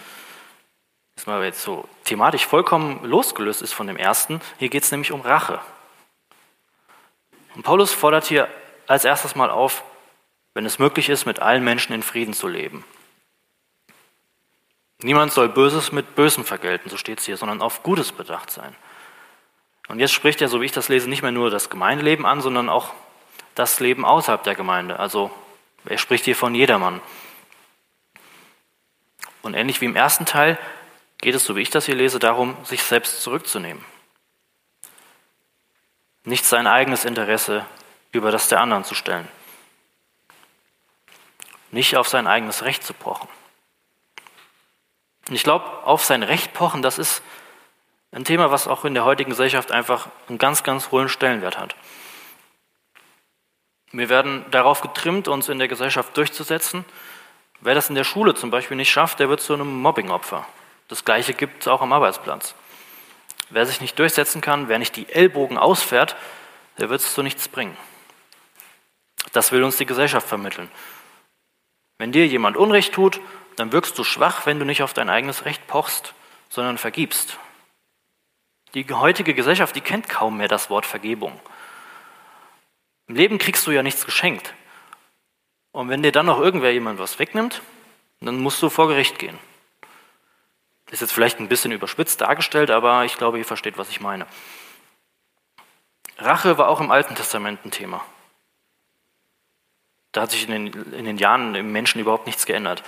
ist 1.17 1.27
mal 1.27 1.43
jetzt 1.45 1.63
so 1.63 1.89
thematisch 2.05 2.47
vollkommen 2.47 3.05
losgelöst 3.05 3.63
ist 3.63 3.73
von 3.73 3.87
dem 3.87 3.97
ersten, 3.97 4.41
hier 4.59 4.69
geht 4.69 4.85
es 4.85 4.91
nämlich 4.91 5.13
um 5.13 5.21
Rache. 5.21 5.61
Und 7.55 7.63
Paulus 7.65 7.93
fordert 7.93 8.25
hier 8.27 8.49
als 8.87 9.05
erstes 9.05 9.35
mal 9.35 9.51
auf, 9.51 9.83
wenn 10.55 10.65
es 10.65 10.79
möglich 10.79 11.09
ist, 11.09 11.27
mit 11.27 11.41
allen 11.41 11.65
Menschen 11.65 11.93
in 11.93 12.03
Frieden 12.03 12.35
zu 12.35 12.49
leben. 12.49 12.85
Niemand 15.03 15.33
soll 15.33 15.49
Böses 15.49 15.93
mit 15.93 16.15
Bösem 16.15 16.45
vergelten, 16.45 16.91
so 16.91 16.97
steht 16.97 17.21
es 17.21 17.27
hier, 17.27 17.37
sondern 17.37 17.63
auf 17.63 17.83
Gutes 17.83 18.13
bedacht 18.13 18.51
sein. 18.51 18.75
Und 19.89 20.01
jetzt 20.01 20.13
spricht 20.13 20.41
er, 20.43 20.49
so 20.49 20.61
wie 20.61 20.67
ich 20.67 20.73
das 20.73 20.89
lese, 20.89 21.09
nicht 21.09 21.23
mehr 21.23 21.33
nur 21.33 21.51
das 21.51 21.71
Gemeindeleben 21.71 22.27
an, 22.27 22.41
sondern 22.41 22.69
auch 22.69 22.93
das 23.55 23.81
Leben 23.81 24.05
außerhalb 24.05 24.43
der 24.43 24.55
Gemeinde. 24.55 24.99
Also 24.99 25.31
er 25.87 25.99
spricht 25.99 26.27
hier 26.27 26.37
von 26.37 26.55
jedermann. 26.55 27.01
Und 29.43 29.55
ähnlich 29.55 29.81
wie 29.81 29.87
im 29.87 29.97
ersten 29.97 30.27
Teil 30.27 30.59
geht 31.19 31.35
es, 31.35 31.45
so 31.45 31.57
wie 31.57 31.63
ich 31.63 31.71
das 31.71 31.87
hier 31.87 31.95
lese, 31.95 32.19
darum, 32.19 32.57
sich 32.65 32.83
selbst 32.83 33.23
zurückzunehmen. 33.23 33.85
Nicht 36.25 36.45
sein 36.45 36.67
eigenes 36.67 37.07
Interesse 37.07 37.65
über 38.13 38.31
das 38.31 38.49
der 38.49 38.61
anderen 38.61 38.85
zu 38.85 38.95
stellen. 38.95 39.27
Nicht 41.71 41.97
auf 41.97 42.09
sein 42.09 42.27
eigenes 42.27 42.65
Recht 42.65 42.85
zu 42.85 42.93
pochen. 42.93 43.29
Und 45.29 45.35
ich 45.35 45.43
glaube, 45.43 45.65
auf 45.85 46.05
sein 46.05 46.23
Recht 46.23 46.53
pochen, 46.53 46.83
das 46.83 46.99
ist 46.99 47.23
ein 48.13 48.25
Thema, 48.25 48.51
was 48.51 48.67
auch 48.69 48.85
in 48.85 48.95
der 48.95 49.05
heutigen 49.05 49.31
Gesellschaft 49.31 49.71
einfach 49.71 50.09
einen 50.29 50.39
ganz, 50.39 50.63
ganz 50.63 50.91
hohen 50.91 51.09
Stellenwert 51.09 51.59
hat. 51.59 51.77
Wir 53.93 54.09
werden 54.09 54.45
darauf 54.51 54.81
getrimmt, 54.81 55.29
uns 55.29 55.49
in 55.49 55.59
der 55.59 55.69
Gesellschaft 55.69 56.17
durchzusetzen. 56.17 56.85
Wer 57.61 57.75
das 57.75 57.89
in 57.89 57.95
der 57.95 58.05
Schule 58.05 58.35
zum 58.35 58.51
Beispiel 58.51 58.77
nicht 58.77 58.91
schafft, 58.91 59.19
der 59.19 59.29
wird 59.29 59.41
zu 59.41 59.55
einem 59.55 59.81
Mobbingopfer. 59.81 60.47
Das 60.89 61.05
Gleiche 61.05 61.35
gibt 61.35 61.63
es 61.63 61.69
auch 61.69 61.83
am 61.83 61.93
Arbeitsplatz. 61.93 62.55
Wer 63.51 63.67
sich 63.67 63.81
nicht 63.81 63.99
durchsetzen 63.99 64.41
kann, 64.41 64.69
wer 64.69 64.79
nicht 64.79 64.97
die 64.97 65.09
Ellbogen 65.09 65.57
ausfährt, 65.57 66.17
der 66.79 66.91
wird 66.91 67.01
es 67.01 67.15
zu 67.15 67.23
nichts 67.23 67.49
bringen. 67.49 67.77
Das 69.33 69.53
will 69.53 69.65
uns 69.65 69.77
die 69.77 69.87
Gesellschaft 69.87 70.29
vermitteln. 70.29 70.71
Wenn 71.99 72.13
dir 72.13 72.27
jemand 72.27 72.57
Unrecht 72.57 72.95
tut, 72.95 73.21
dann 73.57 73.73
wirkst 73.73 73.99
du 73.99 74.05
schwach, 74.05 74.47
wenn 74.47 74.59
du 74.59 74.65
nicht 74.65 74.83
auf 74.83 74.95
dein 74.95 75.11
eigenes 75.11 75.45
Recht 75.45 75.67
pochst, 75.67 76.15
sondern 76.49 76.79
vergibst. 76.79 77.39
Die 78.79 78.95
heutige 78.95 79.35
Gesellschaft, 79.35 79.75
die 79.75 79.81
kennt 79.81 80.09
kaum 80.09 80.37
mehr 80.37 80.47
das 80.47 80.71
Wort 80.71 80.87
Vergebung. 80.87 81.41
Im 83.09 83.17
Leben 83.17 83.39
kriegst 83.39 83.67
du 83.67 83.73
ja 83.73 83.83
nichts 83.83 84.05
geschenkt. 84.05 84.55
Und 85.73 85.89
wenn 85.89 86.05
dir 86.05 86.13
dann 86.13 86.27
noch 86.27 86.39
irgendwer 86.39 86.73
jemand 86.73 87.01
was 87.01 87.19
wegnimmt, 87.19 87.61
dann 88.21 88.39
musst 88.39 88.63
du 88.63 88.71
vor 88.71 88.87
Gericht 88.87 89.19
gehen. 89.19 89.37
Ist 90.93 91.01
jetzt 91.01 91.13
vielleicht 91.13 91.41
ein 91.41 91.49
bisschen 91.49 91.73
überspitzt 91.73 92.21
dargestellt, 92.21 92.71
aber 92.71 93.05
ich 93.05 93.17
glaube, 93.17 93.39
ihr 93.39 93.45
versteht, 93.45 93.79
was 93.79 93.91
ich 93.91 94.01
meine. 94.01 94.27
Rache 96.17 96.57
war 96.57 96.69
auch 96.69 96.81
im 96.81 96.93
Alten 96.93 97.17
Testament 97.17 97.65
ein 97.65 97.73
Thema. 97.73 98.05
Da 100.13 100.23
hat 100.23 100.31
sich 100.31 100.49
in 100.49 100.53
den, 100.53 100.93
in 100.93 101.05
den 101.05 101.17
Jahren 101.17 101.57
im 101.57 101.73
Menschen 101.73 102.01
überhaupt 102.01 102.27
nichts 102.27 102.47
geändert. 102.47 102.85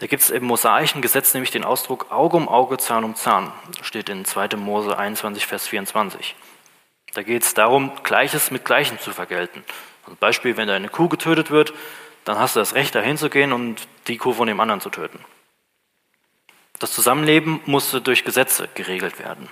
Da 0.00 0.06
gibt 0.06 0.22
es 0.22 0.30
im 0.30 0.44
mosaischen 0.44 1.02
Gesetz 1.02 1.34
nämlich 1.34 1.50
den 1.50 1.62
Ausdruck 1.62 2.10
Auge 2.10 2.38
um 2.38 2.48
Auge, 2.48 2.78
Zahn 2.78 3.04
um 3.04 3.14
Zahn. 3.16 3.52
Steht 3.82 4.08
in 4.08 4.24
2. 4.24 4.56
Mose 4.56 4.98
21, 4.98 5.46
Vers 5.46 5.68
24. 5.68 6.34
Da 7.12 7.22
geht 7.22 7.42
es 7.42 7.52
darum, 7.52 7.92
Gleiches 8.02 8.50
mit 8.50 8.64
Gleichem 8.64 8.98
zu 8.98 9.12
vergelten. 9.12 9.62
Zum 10.06 10.16
Beispiel, 10.16 10.56
wenn 10.56 10.68
deine 10.68 10.88
Kuh 10.88 11.08
getötet 11.08 11.50
wird, 11.50 11.74
dann 12.24 12.38
hast 12.38 12.56
du 12.56 12.60
das 12.60 12.74
Recht, 12.74 12.94
dahin 12.94 13.18
zu 13.18 13.28
gehen 13.28 13.52
und 13.52 13.86
die 14.06 14.16
Kuh 14.16 14.32
von 14.32 14.46
dem 14.46 14.58
anderen 14.58 14.80
zu 14.80 14.88
töten. 14.88 15.22
Das 16.78 16.92
Zusammenleben 16.92 17.60
musste 17.66 18.00
durch 18.00 18.24
Gesetze 18.24 18.70
geregelt 18.74 19.18
werden. 19.18 19.50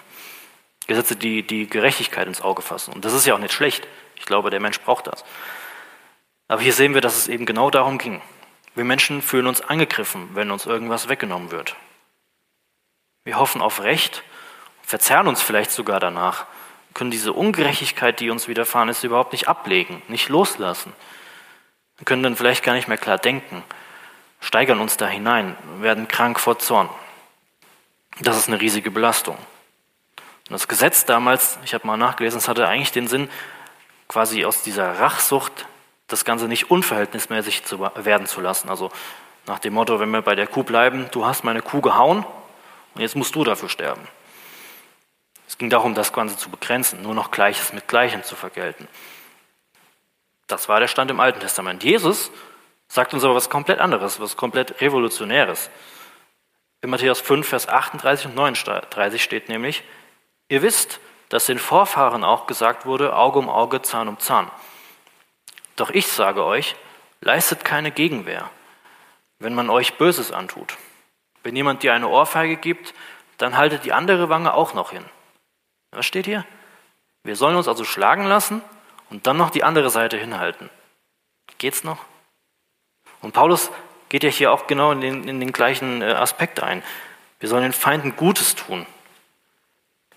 Gesetze, 0.87 1.15
die 1.15 1.47
die 1.47 1.69
Gerechtigkeit 1.69 2.27
ins 2.27 2.41
Auge 2.41 2.63
fassen. 2.63 2.95
Und 2.95 3.05
das 3.05 3.13
ist 3.13 3.27
ja 3.27 3.35
auch 3.35 3.39
nicht 3.39 3.53
schlecht. 3.53 3.87
Ich 4.17 4.25
glaube, 4.25 4.49
der 4.49 4.61
Mensch 4.61 4.81
braucht 4.81 5.09
das. 5.09 5.27
Aber 6.49 6.63
hier 6.63 6.73
sehen 6.73 6.95
wir, 6.95 7.03
dass 7.03 7.19
es 7.19 7.29
eben 7.29 7.45
genau 7.45 7.69
darum 7.69 7.99
ging. 7.99 8.23
Wir 8.79 8.85
Menschen 8.85 9.23
fühlen 9.23 9.49
uns 9.49 9.61
angegriffen, 9.61 10.29
wenn 10.35 10.53
uns 10.53 10.65
irgendwas 10.65 11.09
weggenommen 11.09 11.51
wird. 11.51 11.75
Wir 13.25 13.37
hoffen 13.37 13.61
auf 13.61 13.83
Recht, 13.83 14.23
verzerren 14.83 15.27
uns 15.27 15.43
vielleicht 15.43 15.73
sogar 15.73 15.99
danach, 15.99 16.47
können 16.95 17.11
diese 17.11 17.33
Ungerechtigkeit, 17.33 18.21
die 18.21 18.31
uns 18.31 18.47
widerfahren 18.47 18.89
ist, 18.89 19.03
überhaupt 19.03 19.33
nicht 19.33 19.49
ablegen, 19.49 20.01
nicht 20.07 20.29
loslassen. 20.29 20.93
Wir 21.97 22.05
können 22.05 22.23
dann 22.23 22.37
vielleicht 22.37 22.63
gar 22.63 22.75
nicht 22.75 22.87
mehr 22.87 22.99
klar 22.99 23.19
denken, 23.19 23.65
steigern 24.39 24.79
uns 24.79 24.97
da 24.97 25.09
hinein, 25.09 25.57
werden 25.81 26.07
krank 26.07 26.39
vor 26.39 26.61
Zorn. 26.61 26.89
Das 28.21 28.37
ist 28.37 28.47
eine 28.47 28.61
riesige 28.61 28.93
Belastung. 28.93 29.37
Und 29.37 30.53
das 30.53 30.69
Gesetz 30.69 31.05
damals, 31.05 31.59
ich 31.65 31.75
habe 31.75 31.85
mal 31.85 31.97
nachgelesen, 31.97 32.39
es 32.39 32.47
hatte 32.47 32.69
eigentlich 32.69 32.93
den 32.93 33.09
Sinn, 33.09 33.29
quasi 34.07 34.45
aus 34.45 34.63
dieser 34.63 35.01
Rachsucht 35.01 35.67
das 36.09 36.25
Ganze 36.25 36.49
nicht 36.49 36.71
unverhältnismäßig 36.71 37.65
zu 37.65 37.81
werden 37.81 38.27
zu 38.27 38.41
lassen. 38.41 38.69
Also 38.69 38.91
nach 39.47 39.59
dem 39.61 39.75
Motto, 39.75 40.01
wenn 40.01 40.11
wir 40.11 40.23
bei 40.23 40.35
der 40.35 40.47
Kuh 40.47 40.65
bleiben, 40.65 41.09
du 41.13 41.25
hast 41.25 41.45
meine 41.45 41.63
Kuh 41.63 41.81
gehauen 41.81 42.27
und 42.95 43.01
jetzt 43.01 43.15
musst 43.15 43.35
du 43.35 43.45
dafür 43.45 43.69
sterben. 43.69 44.09
Es 45.47 45.57
ging 45.57 45.71
darum, 45.71 45.95
das 45.95 46.13
Ganze 46.13 46.37
zu 46.37 46.51
begrenzen, 46.51 47.03
nur 47.03 47.15
noch 47.15 47.31
Gleiches 47.31 47.73
mit 47.73 47.89
Gleichem 47.89 48.23
zu 48.23 48.37
vergelten. 48.37 48.89
Das 50.47 50.69
war 50.69 50.81
der 50.81 50.89
Stand 50.89 51.11
im 51.11 51.21
Alten 51.21 51.41
Testament. 51.41 51.85
Jesus 51.85 52.31
sagt 52.89 53.13
uns 53.13 53.23
aber 53.23 53.35
was 53.35 53.51
komplett 53.51 53.81
anderes, 53.81 54.19
was 54.19 54.37
komplett 54.37 54.81
Revolutionäres. 54.81 55.71
In 56.81 56.91
Matthäus 56.91 57.21
5, 57.21 57.47
Vers 57.47 57.69
38 57.69 58.27
und 58.27 58.35
39 58.35 59.23
steht 59.23 59.49
nämlich, 59.49 59.85
ihr 60.49 60.63
wisst, 60.63 61.01
dass 61.29 61.47
den 61.47 61.59
Vorfahren 61.59 62.25
auch 62.25 62.47
gesagt 62.47 62.87
wurde, 62.87 63.15
Auge 63.15 63.39
um 63.39 63.51
Auge, 63.51 63.83
Zahn 63.83 64.09
um 64.09 64.19
Zahn. 64.19 64.51
Doch 65.79 65.91
ich 65.91 66.09
sage 66.09 66.45
euch, 66.45 66.75
leistet 67.21 67.65
keine 67.65 67.93
Gegenwehr, 67.93 68.51
wenn 69.39 69.55
man 69.55 69.71
euch 69.71 69.95
Böses 69.95 70.33
antut. 70.33 70.77
Wenn 71.45 71.55
jemand 71.55 71.85
dir 71.85 71.95
eine 71.95 72.09
Ohrfeige 72.09 72.57
gibt, 72.57 72.95
dann 73.39 73.57
haltet 73.57 73.85
die 73.85 73.93
andere 73.93 74.29
Wange 74.29 74.55
auch 74.55 74.75
noch 74.75 74.91
hin. 74.91 75.05
Was 75.93 76.05
steht 76.05 76.27
hier? 76.27 76.45
Wir 77.23 77.37
sollen 77.37 77.55
uns 77.55 77.69
also 77.69 77.85
schlagen 77.85 78.25
lassen 78.25 78.61
und 79.09 79.29
dann 79.29 79.37
noch 79.37 79.51
die 79.51 79.63
andere 79.63 79.89
Seite 79.91 80.17
hinhalten. 80.17 80.69
Geht's 81.59 81.85
noch? 81.85 82.05
Und 83.21 83.33
Paulus 83.33 83.71
geht 84.09 84.25
ja 84.25 84.31
hier 84.31 84.53
auch 84.53 84.67
genau 84.67 84.91
in 84.91 85.01
den, 85.01 85.29
in 85.29 85.39
den 85.39 85.53
gleichen 85.53 86.03
äh, 86.03 86.07
Aspekt 86.07 86.61
ein. 86.61 86.83
Wir 87.39 87.49
sollen 87.49 87.63
den 87.63 87.73
Feinden 87.73 88.17
Gutes 88.17 88.57
tun, 88.57 88.85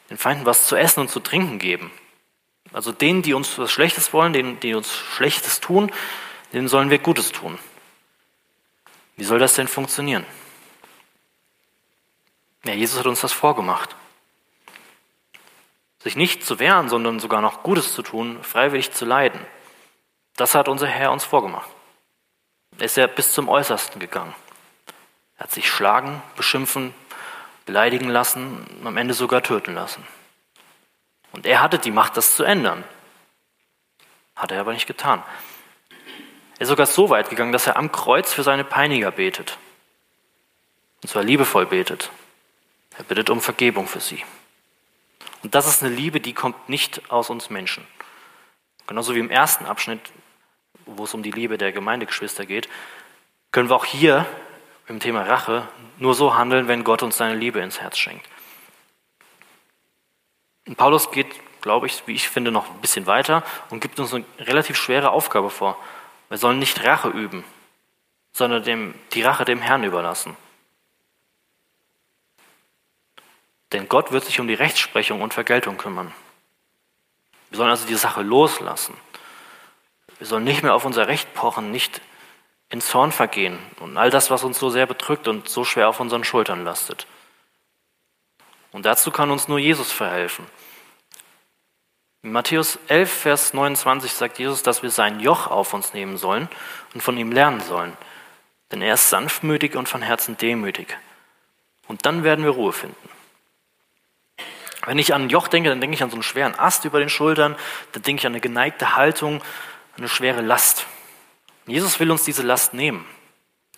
den 0.10 0.18
Feinden 0.18 0.48
was 0.48 0.66
zu 0.66 0.76
essen 0.76 1.02
und 1.02 1.10
zu 1.10 1.20
trinken 1.20 1.60
geben. 1.60 1.92
Also 2.74 2.92
denen, 2.92 3.22
die 3.22 3.34
uns 3.34 3.58
was 3.58 3.72
Schlechtes 3.72 4.14
wollen, 4.14 4.34
denen, 4.34 4.60
die 4.60 4.74
uns 4.74 4.94
Schlechtes 4.94 5.60
tun, 5.60 5.92
denen 6.54 6.68
sollen 6.68 6.90
wir 6.90 7.00
Gutes 7.00 7.32
tun. 7.32 7.60
Wie 9.18 9.24
soll 9.24 9.40
das 9.40 9.54
denn 9.54 9.68
funktionieren? 9.68 10.26
Ja, 12.64 12.74
Jesus 12.74 13.00
hat 13.00 13.08
uns 13.08 13.22
das 13.22 13.34
vorgemacht. 13.34 13.96
Sich 16.00 16.16
nicht 16.16 16.46
zu 16.46 16.60
wehren, 16.60 16.90
sondern 16.90 17.20
sogar 17.20 17.42
noch 17.42 17.64
Gutes 17.64 17.94
zu 17.94 18.02
tun, 18.02 18.44
freiwillig 18.44 18.92
zu 18.92 19.06
leiden. 19.06 19.40
Das 20.36 20.56
hat 20.56 20.68
unser 20.68 20.88
Herr 20.88 21.12
uns 21.12 21.24
vorgemacht. 21.24 21.70
Er 22.78 22.86
ist 22.86 22.98
ja 22.98 23.08
bis 23.08 23.34
zum 23.34 23.50
Äußersten 23.50 24.00
gegangen. 24.00 24.34
Er 25.38 25.44
hat 25.44 25.52
sich 25.52 25.70
schlagen, 25.70 26.22
beschimpfen, 26.36 26.94
beleidigen 27.66 28.10
lassen, 28.10 28.66
am 28.84 28.98
Ende 28.98 29.14
sogar 29.14 29.44
töten 29.44 29.74
lassen. 29.74 30.06
Und 31.32 31.46
er 31.46 31.62
hatte 31.62 31.80
die 31.80 31.92
Macht, 31.92 32.18
das 32.18 32.36
zu 32.36 32.44
ändern. 32.44 32.84
Hat 34.36 34.52
er 34.52 34.60
aber 34.60 34.74
nicht 34.74 34.88
getan. 34.88 35.24
Er 36.56 36.62
ist 36.62 36.70
sogar 36.70 36.86
so 36.86 37.10
weit 37.10 37.30
gegangen, 37.30 37.52
dass 37.52 37.68
er 37.68 37.78
am 37.78 37.92
Kreuz 37.92 38.34
für 38.34 38.44
seine 38.44 38.64
Peiniger 38.64 39.12
betet. 39.12 39.58
Und 41.02 41.10
zwar 41.10 41.24
liebevoll 41.24 41.66
betet. 41.66 42.12
Er 42.98 43.04
bittet 43.04 43.30
um 43.30 43.42
Vergebung 43.42 43.88
für 43.88 44.00
sie. 44.00 44.24
Und 45.44 45.56
das 45.56 45.68
ist 45.68 45.82
eine 45.82 45.94
Liebe, 45.94 46.20
die 46.20 46.34
kommt 46.34 46.70
nicht 46.70 47.10
aus 47.10 47.30
uns 47.30 47.50
Menschen. 47.50 47.86
Genauso 48.88 49.16
wie 49.16 49.20
im 49.20 49.32
ersten 49.32 49.66
Abschnitt, 49.66 50.02
wo 50.86 51.06
es 51.06 51.14
um 51.14 51.24
die 51.24 51.32
Liebe 51.32 51.58
der 51.58 51.72
Gemeindegeschwister 51.72 52.46
geht, 52.46 52.70
können 53.52 53.70
wir 53.70 53.76
auch 53.76 53.86
hier 53.86 54.26
im 54.88 55.00
Thema 55.00 55.24
Rache 55.24 55.68
nur 55.98 56.14
so 56.14 56.36
handeln, 56.36 56.68
wenn 56.68 56.84
Gott 56.84 57.04
uns 57.04 57.18
seine 57.18 57.36
Liebe 57.36 57.60
ins 57.60 57.80
Herz 57.80 57.98
schenkt. 57.98 58.28
Paulus 60.78 61.12
geht, 61.12 61.28
glaube 61.62 61.88
ich, 61.88 62.04
wie 62.08 62.14
ich 62.14 62.30
finde, 62.30 62.52
noch 62.52 62.70
ein 62.70 62.82
bisschen 62.82 63.08
weiter 63.08 63.44
und 63.70 63.80
gibt 63.80 64.00
uns 64.00 64.14
eine 64.14 64.26
relativ 64.40 64.78
schwere 64.78 65.12
Aufgabe 65.12 65.50
vor. 65.50 65.78
Wir 66.30 66.38
sollen 66.38 66.60
nicht 66.60 66.84
Rache 66.84 67.10
üben, 67.10 67.44
sondern 68.34 68.64
dem, 68.64 68.94
die 69.14 69.22
Rache 69.22 69.46
dem 69.46 69.62
Herrn 69.62 69.84
überlassen. 69.84 70.38
Denn 73.72 73.88
Gott 73.88 74.12
wird 74.12 74.26
sich 74.26 74.40
um 74.40 74.48
die 74.48 74.54
Rechtsprechung 74.54 75.22
und 75.22 75.34
Vergeltung 75.34 75.78
kümmern. 75.78 76.14
Wir 77.50 77.58
sollen 77.58 77.70
also 77.70 77.88
die 77.88 77.96
Sache 77.96 78.22
loslassen. 78.22 78.96
Wir 80.18 80.28
sollen 80.28 80.44
nicht 80.44 80.64
mehr 80.64 80.76
auf 80.76 80.86
unser 80.86 81.08
Recht 81.08 81.34
pochen, 81.34 81.72
nicht 81.72 82.02
in 82.70 82.80
Zorn 82.80 83.12
vergehen 83.12 83.60
und 83.80 83.98
all 83.98 84.10
das, 84.10 84.30
was 84.30 84.44
uns 84.44 84.58
so 84.58 84.70
sehr 84.70 84.86
bedrückt 84.86 85.28
und 85.28 85.50
so 85.50 85.66
schwer 85.66 85.90
auf 85.90 86.00
unseren 86.00 86.24
Schultern 86.24 86.64
lastet. 86.64 87.06
Und 88.72 88.86
dazu 88.86 89.12
kann 89.12 89.32
uns 89.32 89.48
nur 89.48 89.60
Jesus 89.60 89.92
verhelfen. 89.92 90.46
In 92.24 92.32
Matthäus 92.32 92.78
11, 92.88 93.12
Vers 93.12 93.54
29 93.54 94.14
sagt 94.14 94.38
Jesus, 94.40 94.62
dass 94.62 94.84
wir 94.84 94.92
sein 94.92 95.20
Joch 95.20 95.48
auf 95.48 95.74
uns 95.74 95.94
nehmen 95.94 96.18
sollen 96.18 96.50
und 96.94 97.02
von 97.02 97.18
ihm 97.18 97.32
lernen 97.32 97.62
sollen. 97.62 97.98
Denn 98.72 98.82
er 98.82 98.94
ist 98.94 99.10
sanftmütig 99.10 99.76
und 99.76 99.90
von 99.90 100.02
Herzen 100.02 100.38
demütig. 100.38 100.98
Und 101.88 102.06
dann 102.06 102.24
werden 102.24 102.46
wir 102.46 102.52
Ruhe 102.52 102.74
finden. 102.74 103.10
Wenn 104.86 104.98
ich 104.98 105.14
an 105.14 105.24
ein 105.24 105.30
Joch 105.30 105.48
denke, 105.48 105.70
dann 105.70 105.82
denke 105.82 105.96
ich 105.96 106.04
an 106.04 106.10
so 106.10 106.16
einen 106.16 106.24
schweren 106.24 106.58
Ast 106.58 106.86
über 106.86 107.00
den 107.00 107.10
Schultern, 107.10 107.56
dann 107.92 108.04
denke 108.04 108.22
ich 108.22 108.26
an 108.26 108.34
eine 108.34 108.42
geneigte 108.42 108.96
Haltung, 108.96 109.44
eine 109.98 110.08
schwere 110.08 110.42
Last. 110.42 110.86
Jesus 111.68 112.00
will 112.00 112.12
uns 112.12 112.24
diese 112.24 112.44
Last 112.44 112.74
nehmen 112.74 113.06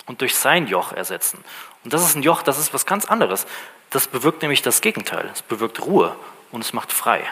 und 0.06 0.20
durch 0.20 0.34
sein 0.34 0.66
Joch 0.66 0.92
ersetzen. 0.92 1.44
Und 1.82 1.92
das 1.92 2.02
ist 2.02 2.14
ein 2.14 2.22
Joch, 2.22 2.42
das 2.42 2.58
ist 2.58 2.72
was 2.72 2.86
ganz 2.86 3.04
anderes. 3.06 3.46
Das 3.94 4.08
bewirkt 4.08 4.42
nämlich 4.42 4.60
das 4.60 4.80
Gegenteil. 4.80 5.30
Es 5.32 5.42
bewirkt 5.42 5.80
Ruhe 5.86 6.16
und 6.50 6.62
es 6.62 6.72
macht 6.72 6.92
frei. 6.92 7.24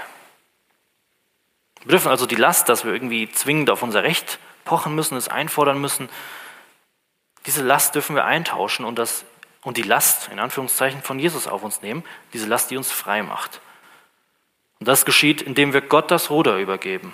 Wir 1.81 1.91
dürfen 1.91 2.09
also 2.09 2.25
die 2.25 2.37
Last, 2.37 2.69
dass 2.69 2.85
wir 2.85 2.93
irgendwie 2.93 3.29
zwingend 3.33 3.69
auf 3.69 3.83
unser 3.83 4.05
Recht 4.05 4.39
pochen 4.65 4.95
müssen, 4.95 5.17
es 5.17 5.27
einfordern 5.27 5.81
müssen, 5.81 6.09
diese 7.47 7.65
Last 7.65 7.97
dürfen 7.97 8.15
wir 8.15 8.27
eintauschen 8.27 8.85
und, 8.85 8.97
das, 8.97 9.25
und 9.63 9.77
die 9.77 9.83
Last, 9.83 10.29
in 10.29 10.39
Anführungszeichen, 10.39 11.03
von 11.03 11.19
Jesus 11.19 11.49
auf 11.49 11.65
uns 11.65 11.83
nehmen, 11.83 12.05
diese 12.33 12.47
Last, 12.47 12.71
die 12.71 12.77
uns 12.77 12.93
frei 12.93 13.25
macht. 13.25 13.61
Und 14.79 14.87
das 14.87 15.05
geschieht, 15.05 15.43
indem 15.43 15.73
wir 15.73 15.81
Gott 15.81 16.13
das 16.13 16.31
Ruder 16.31 16.59
übergeben 16.59 17.13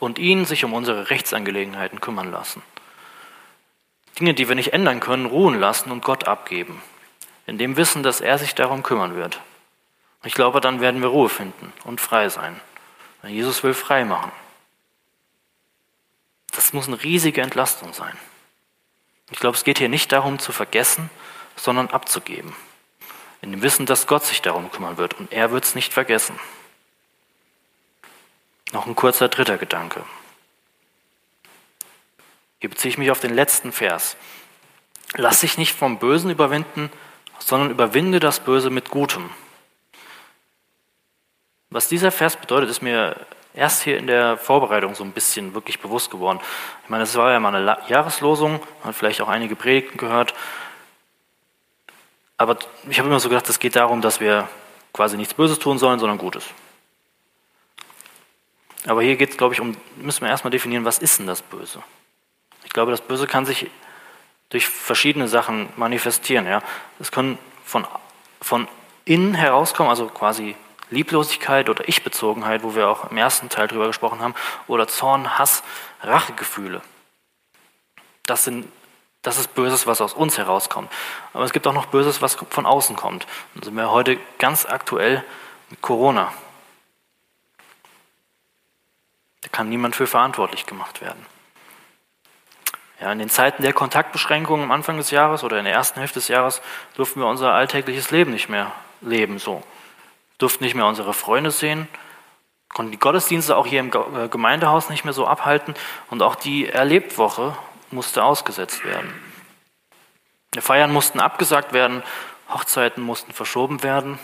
und 0.00 0.18
ihn 0.18 0.44
sich 0.44 0.64
um 0.64 0.72
unsere 0.72 1.08
Rechtsangelegenheiten 1.08 2.00
kümmern 2.00 2.32
lassen. 2.32 2.64
Dinge, 4.18 4.34
die 4.34 4.48
wir 4.48 4.56
nicht 4.56 4.72
ändern 4.72 4.98
können, 4.98 5.26
ruhen 5.26 5.60
lassen 5.60 5.92
und 5.92 6.02
Gott 6.02 6.26
abgeben, 6.26 6.82
in 7.46 7.58
dem 7.58 7.76
Wissen, 7.76 8.02
dass 8.02 8.20
er 8.20 8.38
sich 8.38 8.54
darum 8.54 8.82
kümmern 8.82 9.16
wird. 9.16 9.40
Ich 10.24 10.34
glaube, 10.34 10.60
dann 10.60 10.80
werden 10.80 11.02
wir 11.02 11.08
Ruhe 11.08 11.28
finden 11.28 11.72
und 11.84 12.00
frei 12.00 12.28
sein. 12.28 12.60
Jesus 13.22 13.62
will 13.62 13.74
frei 13.74 14.04
machen. 14.04 14.32
Das 16.52 16.72
muss 16.72 16.86
eine 16.86 17.02
riesige 17.02 17.42
Entlastung 17.42 17.92
sein. 17.92 18.16
Ich 19.30 19.38
glaube, 19.38 19.56
es 19.56 19.64
geht 19.64 19.78
hier 19.78 19.88
nicht 19.88 20.12
darum 20.12 20.38
zu 20.38 20.52
vergessen, 20.52 21.10
sondern 21.56 21.88
abzugeben. 21.88 22.54
In 23.40 23.50
dem 23.50 23.62
Wissen, 23.62 23.86
dass 23.86 24.06
Gott 24.06 24.24
sich 24.24 24.42
darum 24.42 24.70
kümmern 24.70 24.96
wird 24.96 25.14
und 25.14 25.32
er 25.32 25.50
wird 25.50 25.64
es 25.64 25.74
nicht 25.74 25.92
vergessen. 25.92 26.38
Noch 28.72 28.86
ein 28.86 28.94
kurzer 28.94 29.28
dritter 29.28 29.58
Gedanke. 29.58 30.04
Hier 32.60 32.70
beziehe 32.70 32.90
ich 32.90 32.98
mich 32.98 33.10
auf 33.10 33.20
den 33.20 33.34
letzten 33.34 33.72
Vers. 33.72 34.16
Lass 35.14 35.40
dich 35.40 35.58
nicht 35.58 35.74
vom 35.74 35.98
Bösen 35.98 36.30
überwinden, 36.30 36.90
sondern 37.38 37.70
überwinde 37.70 38.20
das 38.20 38.40
Böse 38.40 38.70
mit 38.70 38.90
Gutem. 38.90 39.30
Was 41.70 41.88
dieser 41.88 42.10
Vers 42.10 42.36
bedeutet, 42.36 42.70
ist 42.70 42.82
mir 42.82 43.16
erst 43.54 43.82
hier 43.82 43.98
in 43.98 44.06
der 44.06 44.36
Vorbereitung 44.36 44.94
so 44.94 45.04
ein 45.04 45.12
bisschen 45.12 45.54
wirklich 45.54 45.80
bewusst 45.80 46.10
geworden. 46.10 46.40
Ich 46.84 46.90
meine, 46.90 47.04
es 47.04 47.16
war 47.16 47.32
ja 47.32 47.40
mal 47.40 47.54
eine 47.54 47.78
Jahreslosung, 47.88 48.52
man 48.52 48.84
hat 48.84 48.94
vielleicht 48.94 49.20
auch 49.20 49.28
einige 49.28 49.56
Predigten 49.56 49.96
gehört. 49.96 50.34
Aber 52.36 52.58
ich 52.88 52.98
habe 52.98 53.08
immer 53.08 53.20
so 53.20 53.28
gedacht, 53.28 53.48
es 53.48 53.58
geht 53.58 53.76
darum, 53.76 54.00
dass 54.00 54.20
wir 54.20 54.48
quasi 54.92 55.16
nichts 55.16 55.34
Böses 55.34 55.58
tun 55.58 55.78
sollen, 55.78 55.98
sondern 55.98 56.18
Gutes. 56.18 56.44
Aber 58.86 59.02
hier 59.02 59.16
geht 59.16 59.30
es, 59.30 59.36
glaube 59.36 59.54
ich, 59.54 59.60
um, 59.60 59.76
müssen 59.96 60.22
wir 60.22 60.28
erstmal 60.28 60.50
definieren, 60.50 60.84
was 60.84 60.98
ist 60.98 61.18
denn 61.18 61.26
das 61.26 61.42
Böse? 61.42 61.82
Ich 62.64 62.72
glaube, 62.72 62.90
das 62.90 63.00
Böse 63.00 63.26
kann 63.26 63.46
sich 63.46 63.70
durch 64.50 64.68
verschiedene 64.68 65.28
Sachen 65.28 65.68
manifestieren. 65.76 66.46
Ja? 66.46 66.62
Es 67.00 67.10
können 67.10 67.38
von, 67.64 67.86
von 68.40 68.68
innen 69.04 69.34
herauskommen, 69.34 69.90
also 69.90 70.06
quasi 70.06 70.54
Lieblosigkeit 70.90 71.68
oder 71.68 71.88
Ich-Bezogenheit, 71.88 72.62
wo 72.62 72.74
wir 72.74 72.88
auch 72.88 73.10
im 73.10 73.16
ersten 73.16 73.48
Teil 73.48 73.68
drüber 73.68 73.86
gesprochen 73.86 74.20
haben, 74.20 74.34
oder 74.66 74.86
Zorn, 74.86 75.38
Hass, 75.38 75.62
Rachegefühle. 76.02 76.82
Das, 78.26 78.44
sind, 78.44 78.70
das 79.22 79.38
ist 79.38 79.54
Böses, 79.54 79.86
was 79.86 80.00
aus 80.00 80.14
uns 80.14 80.38
herauskommt. 80.38 80.90
Aber 81.32 81.44
es 81.44 81.52
gibt 81.52 81.66
auch 81.66 81.72
noch 81.72 81.86
Böses, 81.86 82.22
was 82.22 82.36
von 82.50 82.66
außen 82.66 82.96
kommt. 82.96 83.26
Und 83.54 83.64
sind 83.64 83.74
wir 83.74 83.90
heute 83.90 84.18
ganz 84.38 84.66
aktuell 84.66 85.24
mit 85.70 85.82
Corona. 85.82 86.32
Da 89.42 89.48
kann 89.50 89.68
niemand 89.68 89.96
für 89.96 90.06
verantwortlich 90.06 90.64
gemacht 90.64 91.00
werden. 91.00 91.26
Ja, 93.04 93.12
in 93.12 93.18
den 93.18 93.28
Zeiten 93.28 93.62
der 93.62 93.74
Kontaktbeschränkungen 93.74 94.64
am 94.64 94.70
Anfang 94.72 94.96
des 94.96 95.10
Jahres 95.10 95.44
oder 95.44 95.58
in 95.58 95.64
der 95.64 95.74
ersten 95.74 96.00
Hälfte 96.00 96.20
des 96.20 96.28
Jahres 96.28 96.62
durften 96.94 97.20
wir 97.20 97.26
unser 97.26 97.52
alltägliches 97.52 98.10
Leben 98.10 98.32
nicht 98.32 98.48
mehr 98.48 98.72
leben 99.02 99.38
so 99.38 99.62
durften 100.38 100.64
nicht 100.64 100.74
mehr 100.74 100.86
unsere 100.86 101.14
Freunde 101.14 101.50
sehen, 101.50 101.88
konnten 102.68 102.92
die 102.92 102.98
Gottesdienste 102.98 103.56
auch 103.56 103.66
hier 103.66 103.80
im 103.80 103.90
äh, 103.90 104.28
Gemeindehaus 104.28 104.90
nicht 104.90 105.04
mehr 105.04 105.14
so 105.14 105.26
abhalten 105.26 105.74
und 106.10 106.22
auch 106.22 106.34
die 106.34 106.68
Erlebtwoche 106.68 107.56
musste 107.90 108.24
ausgesetzt 108.24 108.84
werden. 108.84 109.12
Feiern 110.58 110.92
mussten 110.92 111.20
abgesagt 111.20 111.72
werden, 111.72 112.02
Hochzeiten 112.48 113.02
mussten 113.02 113.32
verschoben 113.32 113.82
werden. 113.82 114.18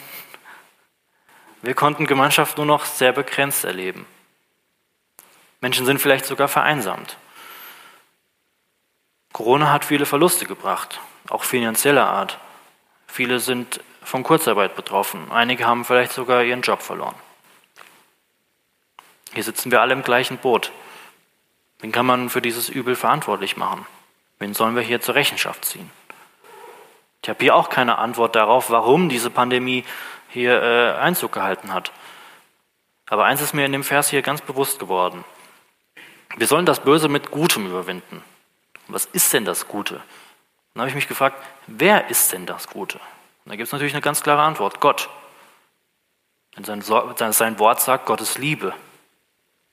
Wir 1.63 1.75
konnten 1.75 2.07
Gemeinschaft 2.07 2.57
nur 2.57 2.67
noch 2.67 2.85
sehr 2.85 3.13
begrenzt 3.13 3.65
erleben. 3.65 4.07
Menschen 5.61 5.87
sind 5.87 6.01
vielleicht 6.01 6.27
sogar 6.27 6.49
vereinsamt. 6.49 7.17
Corona 9.33 9.73
hat 9.73 9.85
viele 9.85 10.07
Verluste 10.07 10.47
gebracht, 10.47 11.01
auch 11.29 11.45
finanzieller 11.45 12.07
Art. 12.07 12.39
Viele 13.07 13.41
sind 13.41 13.81
von 14.03 14.23
Kurzarbeit 14.23 14.77
betroffen. 14.77 15.31
Einige 15.31 15.67
haben 15.67 15.85
vielleicht 15.85 16.13
sogar 16.13 16.43
ihren 16.43 16.63
Job 16.63 16.83
verloren. 16.83 17.15
Hier 19.33 19.45
sitzen 19.45 19.71
wir 19.71 19.81
alle 19.81 19.93
im 19.93 20.03
gleichen 20.03 20.39
Boot. 20.39 20.73
Wen 21.79 21.93
kann 21.93 22.07
man 22.07 22.29
für 22.31 22.43
dieses 22.43 22.69
Übel 22.69 22.97
verantwortlich 22.97 23.57
machen? 23.57 23.87
Wen 24.39 24.55
sollen 24.55 24.75
wir 24.75 24.83
hier 24.83 25.01
zur 25.01 25.15
Rechenschaft 25.15 25.65
ziehen? 25.65 25.91
Ich 27.23 27.29
habe 27.29 27.39
hier 27.41 27.55
auch 27.55 27.69
keine 27.69 27.99
Antwort 27.99 28.35
darauf, 28.35 28.71
warum 28.71 29.09
diese 29.09 29.31
Pandemie 29.31 29.85
hier 30.29 30.63
äh, 30.63 30.99
Einzug 30.99 31.33
gehalten 31.33 31.73
hat. 31.73 31.93
Aber 33.09 33.25
eins 33.25 33.43
ist 33.43 33.53
mir 33.53 33.67
in 33.67 33.73
dem 33.73 33.85
Vers 33.85 34.09
hier 34.09 34.23
ganz 34.23 34.41
bewusst 34.41 34.79
geworden. 34.79 35.25
Wir 36.37 36.47
sollen 36.47 36.67
das 36.67 36.81
Böse 36.81 37.09
mit 37.09 37.31
Gutem 37.31 37.67
überwinden. 37.67 38.23
Was 38.93 39.07
ist 39.07 39.33
denn 39.33 39.45
das 39.45 39.69
Gute? 39.69 40.03
Dann 40.75 40.83
habe 40.83 40.89
ich 40.89 40.95
mich 40.95 41.09
gefragt, 41.09 41.37
wer 41.67 42.09
ist 42.11 42.33
denn 42.33 42.47
das 42.47 42.69
Gute? 42.69 43.01
da 43.45 43.57
gibt 43.57 43.67
es 43.67 43.73
natürlich 43.73 43.95
eine 43.95 44.03
ganz 44.03 44.23
klare 44.23 44.43
Antwort, 44.43 44.81
Gott. 44.81 45.09
Denn 46.57 46.65
sein, 46.65 46.83
sein 47.33 47.59
Wort 47.59 47.81
sagt, 47.81 48.07
Gott 48.07 48.21
ist 48.21 48.39
Liebe. 48.39 48.75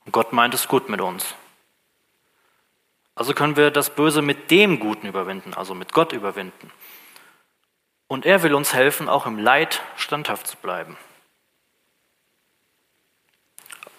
Und 0.04 0.12
Gott 0.12 0.32
meint 0.32 0.54
es 0.54 0.66
gut 0.66 0.88
mit 0.88 1.00
uns. 1.00 1.34
Also 3.14 3.34
können 3.34 3.56
wir 3.56 3.70
das 3.70 3.90
Böse 3.90 4.22
mit 4.22 4.50
dem 4.50 4.80
Guten 4.80 5.06
überwinden, 5.06 5.54
also 5.54 5.74
mit 5.74 5.92
Gott 5.92 6.12
überwinden. 6.12 6.72
Und 8.06 8.24
er 8.24 8.42
will 8.42 8.54
uns 8.54 8.72
helfen, 8.72 9.08
auch 9.08 9.26
im 9.26 9.38
Leid 9.38 9.82
standhaft 9.96 10.46
zu 10.46 10.56
bleiben. 10.56 10.96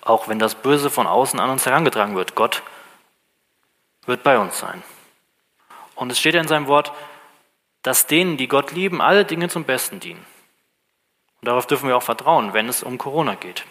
Auch 0.02 0.28
wenn 0.28 0.40
das 0.40 0.56
Böse 0.56 0.90
von 0.90 1.06
außen 1.06 1.40
an 1.40 1.50
uns 1.50 1.66
herangetragen 1.66 2.16
wird, 2.16 2.36
Gott 2.36 2.64
wird 4.06 4.24
bei 4.24 4.40
uns 4.40 4.58
sein. 4.58 4.82
Und 6.00 6.14
es 6.14 6.20
steht 6.20 6.34
ja 6.34 6.40
in 6.40 6.48
seinem 6.48 6.68
Wort, 6.68 6.94
dass 7.82 8.08
denen, 8.08 8.38
die 8.38 8.48
Gott 8.48 8.72
lieben, 8.72 9.02
alle 9.02 9.26
Dinge 9.26 9.50
zum 9.50 9.66
Besten 9.66 10.00
dienen. 10.00 10.26
Und 11.42 11.48
darauf 11.50 11.68
dürfen 11.68 11.90
wir 11.90 11.98
auch 11.98 12.04
vertrauen, 12.04 12.54
wenn 12.54 12.70
es 12.70 12.84
um 12.84 12.98
Corona 12.98 13.36
geht. 13.36 13.66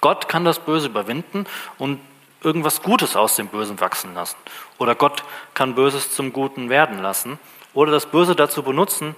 Gott 0.00 0.28
kann 0.28 0.44
das 0.44 0.60
Böse 0.60 0.86
überwinden 0.86 1.46
und 1.78 2.00
irgendwas 2.42 2.82
Gutes 2.82 3.16
aus 3.16 3.34
dem 3.34 3.48
Bösen 3.48 3.80
wachsen 3.80 4.14
lassen. 4.14 4.36
Oder 4.78 4.94
Gott 4.94 5.24
kann 5.54 5.74
Böses 5.74 6.12
zum 6.12 6.32
Guten 6.32 6.70
werden 6.70 7.02
lassen. 7.02 7.40
Oder 7.74 7.90
das 7.90 8.06
Böse 8.06 8.36
dazu 8.36 8.62
benutzen, 8.62 9.16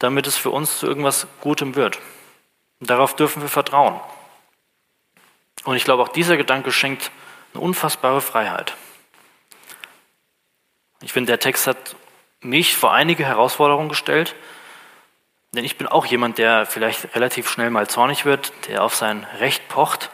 damit 0.00 0.26
es 0.26 0.36
für 0.36 0.50
uns 0.50 0.80
zu 0.80 0.88
irgendwas 0.88 1.28
Gutem 1.40 1.76
wird. 1.76 2.00
Und 2.80 2.90
darauf 2.90 3.14
dürfen 3.14 3.42
wir 3.42 3.48
vertrauen. 3.48 4.00
Und 5.62 5.76
ich 5.76 5.84
glaube, 5.84 6.02
auch 6.02 6.08
dieser 6.08 6.36
Gedanke 6.36 6.72
schenkt 6.72 7.12
eine 7.52 7.62
unfassbare 7.62 8.20
Freiheit. 8.20 8.74
Ich 11.04 11.12
finde, 11.12 11.32
der 11.32 11.38
Text 11.38 11.66
hat 11.66 11.96
mich 12.40 12.74
vor 12.76 12.94
einige 12.94 13.26
Herausforderungen 13.26 13.90
gestellt, 13.90 14.34
denn 15.52 15.62
ich 15.62 15.76
bin 15.76 15.86
auch 15.86 16.06
jemand, 16.06 16.38
der 16.38 16.64
vielleicht 16.64 17.14
relativ 17.14 17.50
schnell 17.50 17.68
mal 17.68 17.86
zornig 17.86 18.24
wird, 18.24 18.52
der 18.68 18.82
auf 18.82 18.94
sein 18.94 19.26
Recht 19.38 19.68
pocht. 19.68 20.08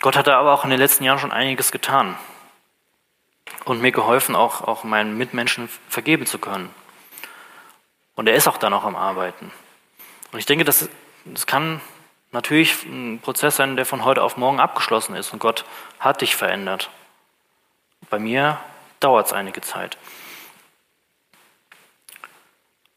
Gott 0.00 0.16
hat 0.16 0.26
aber 0.28 0.54
auch 0.54 0.64
in 0.64 0.70
den 0.70 0.78
letzten 0.78 1.04
Jahren 1.04 1.18
schon 1.18 1.32
einiges 1.32 1.70
getan 1.70 2.16
und 3.66 3.82
mir 3.82 3.92
geholfen, 3.92 4.34
auch, 4.34 4.62
auch 4.62 4.84
meinen 4.84 5.18
Mitmenschen 5.18 5.68
vergeben 5.90 6.24
zu 6.24 6.38
können. 6.38 6.74
Und 8.14 8.26
er 8.26 8.34
ist 8.34 8.48
auch 8.48 8.56
dann 8.56 8.72
auch 8.72 8.84
am 8.84 8.96
Arbeiten. 8.96 9.52
Und 10.32 10.38
ich 10.38 10.46
denke, 10.46 10.64
das, 10.64 10.88
das 11.26 11.46
kann 11.46 11.82
natürlich 12.32 12.84
ein 12.84 13.20
Prozess 13.22 13.56
sein, 13.56 13.76
der 13.76 13.84
von 13.84 14.02
heute 14.02 14.22
auf 14.22 14.38
morgen 14.38 14.60
abgeschlossen 14.60 15.14
ist 15.14 15.34
und 15.34 15.40
Gott 15.40 15.66
hat 16.00 16.22
dich 16.22 16.36
verändert. 16.36 16.88
Bei 18.08 18.18
mir 18.18 18.58
dauert 19.04 19.26
es 19.26 19.32
einige 19.32 19.60
Zeit. 19.60 19.98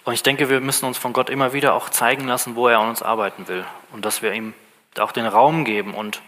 Und 0.05 0.13
ich 0.13 0.23
denke, 0.23 0.49
wir 0.49 0.61
müssen 0.61 0.85
uns 0.85 0.97
von 0.97 1.11
Gott 1.11 1.29
immer 1.29 1.51
wieder 1.51 1.73
auch 1.73 1.89
zeigen 1.89 2.27
lassen, 2.27 2.55
wo 2.55 2.69
er 2.69 2.79
an 2.79 2.87
uns 2.87 3.03
arbeiten 3.03 3.49
will. 3.49 3.65
Und 3.91 4.05
dass 4.05 4.21
wir 4.21 4.31
ihm 4.31 4.53
auch 4.97 5.11
den 5.11 5.25
Raum 5.25 5.65
geben 5.65 5.93
und 5.93 6.21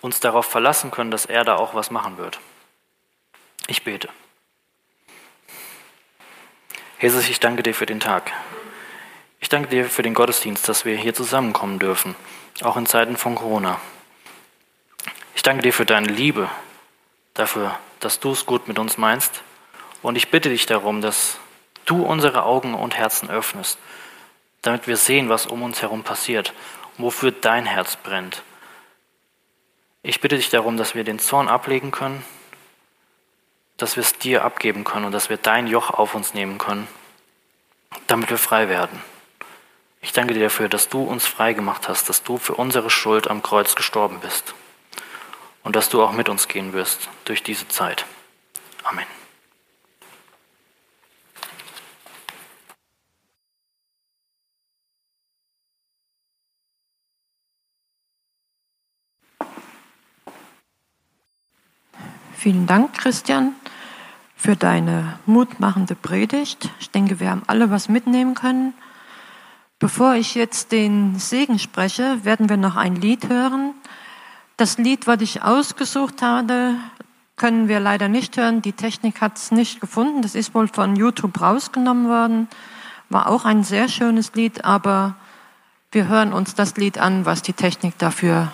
uns 0.00 0.18
darauf 0.18 0.46
verlassen 0.46 0.90
können, 0.90 1.10
dass 1.10 1.26
er 1.26 1.44
da 1.44 1.56
auch 1.56 1.74
was 1.74 1.90
machen 1.90 2.16
wird. 2.16 2.40
Ich 3.66 3.84
bete. 3.84 4.08
Jesus, 7.00 7.28
ich 7.28 7.38
danke 7.38 7.62
dir 7.62 7.74
für 7.74 7.86
den 7.86 8.00
Tag. 8.00 8.32
Ich 9.40 9.50
danke 9.50 9.68
dir 9.68 9.84
für 9.84 10.02
den 10.02 10.14
Gottesdienst, 10.14 10.66
dass 10.70 10.86
wir 10.86 10.96
hier 10.96 11.12
zusammenkommen 11.12 11.78
dürfen, 11.78 12.16
auch 12.62 12.78
in 12.78 12.86
Zeiten 12.86 13.18
von 13.18 13.34
Corona. 13.34 13.78
Ich 15.34 15.42
danke 15.42 15.62
dir 15.62 15.72
für 15.74 15.84
deine 15.84 16.08
Liebe, 16.08 16.48
dafür, 17.34 17.78
dass 18.00 18.20
du 18.20 18.32
es 18.32 18.46
gut 18.46 18.68
mit 18.68 18.78
uns 18.78 18.96
meinst. 18.96 19.42
Und 20.02 20.16
ich 20.16 20.30
bitte 20.30 20.48
dich 20.48 20.66
darum, 20.66 21.00
dass 21.00 21.38
du 21.84 22.02
unsere 22.02 22.44
Augen 22.44 22.74
und 22.74 22.96
Herzen 22.96 23.28
öffnest, 23.28 23.78
damit 24.62 24.86
wir 24.86 24.96
sehen, 24.96 25.28
was 25.28 25.46
um 25.46 25.62
uns 25.62 25.82
herum 25.82 26.02
passiert 26.02 26.54
und 26.96 27.04
wofür 27.04 27.32
dein 27.32 27.66
Herz 27.66 27.96
brennt. 27.96 28.42
Ich 30.02 30.20
bitte 30.20 30.36
dich 30.36 30.50
darum, 30.50 30.76
dass 30.76 30.94
wir 30.94 31.04
den 31.04 31.18
Zorn 31.18 31.48
ablegen 31.48 31.90
können, 31.90 32.24
dass 33.76 33.96
wir 33.96 34.02
es 34.02 34.12
dir 34.12 34.44
abgeben 34.44 34.84
können 34.84 35.06
und 35.06 35.12
dass 35.12 35.30
wir 35.30 35.36
dein 35.36 35.66
Joch 35.66 35.90
auf 35.90 36.14
uns 36.14 36.34
nehmen 36.34 36.58
können, 36.58 36.86
damit 38.06 38.30
wir 38.30 38.38
frei 38.38 38.68
werden. 38.68 39.02
Ich 40.00 40.12
danke 40.12 40.34
dir 40.34 40.44
dafür, 40.44 40.68
dass 40.68 40.90
du 40.90 41.02
uns 41.02 41.26
frei 41.26 41.54
gemacht 41.54 41.88
hast, 41.88 42.08
dass 42.10 42.22
du 42.22 42.36
für 42.36 42.54
unsere 42.54 42.90
Schuld 42.90 43.28
am 43.28 43.42
Kreuz 43.42 43.74
gestorben 43.74 44.20
bist 44.20 44.54
und 45.64 45.74
dass 45.74 45.88
du 45.88 46.02
auch 46.02 46.12
mit 46.12 46.28
uns 46.28 46.46
gehen 46.46 46.72
wirst 46.72 47.08
durch 47.24 47.42
diese 47.42 47.66
Zeit. 47.66 48.06
Amen. 48.84 49.06
Vielen 62.36 62.66
Dank, 62.66 62.92
Christian, 62.92 63.54
für 64.36 64.54
deine 64.54 65.18
mutmachende 65.24 65.94
Predigt. 65.94 66.68
Ich 66.78 66.90
denke, 66.90 67.18
wir 67.18 67.30
haben 67.30 67.42
alle 67.46 67.70
was 67.70 67.88
mitnehmen 67.88 68.34
können. 68.34 68.74
Bevor 69.78 70.14
ich 70.14 70.34
jetzt 70.34 70.70
den 70.70 71.18
Segen 71.18 71.58
spreche, 71.58 72.22
werden 72.24 72.50
wir 72.50 72.58
noch 72.58 72.76
ein 72.76 72.96
Lied 72.96 73.30
hören. 73.30 73.72
Das 74.56 74.78
Lied, 74.78 75.06
was 75.08 75.20
ich 75.20 75.42
ausgesucht 75.42 76.22
habe, 76.22 76.76
können 77.36 77.66
wir 77.66 77.80
leider 77.80 78.08
nicht 78.08 78.36
hören. 78.36 78.62
Die 78.62 78.72
Technik 78.72 79.20
hat 79.20 79.36
es 79.36 79.50
nicht 79.50 79.80
gefunden. 79.80 80.22
Das 80.22 80.36
ist 80.36 80.54
wohl 80.54 80.68
von 80.68 80.94
YouTube 80.94 81.40
rausgenommen 81.40 82.08
worden. 82.08 82.48
War 83.08 83.28
auch 83.28 83.44
ein 83.44 83.64
sehr 83.64 83.88
schönes 83.88 84.34
Lied, 84.34 84.64
aber 84.64 85.16
wir 85.90 86.06
hören 86.08 86.32
uns 86.32 86.54
das 86.54 86.76
Lied 86.76 86.98
an, 86.98 87.26
was 87.26 87.42
die 87.42 87.52
Technik 87.52 87.98
dafür 87.98 88.52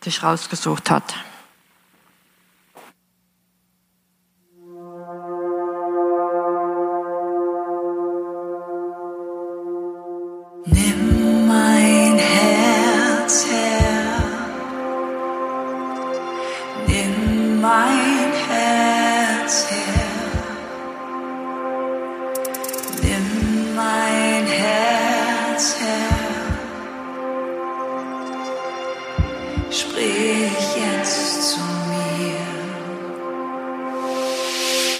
sich 0.00 0.22
rausgesucht 0.22 0.90
hat. 0.90 1.14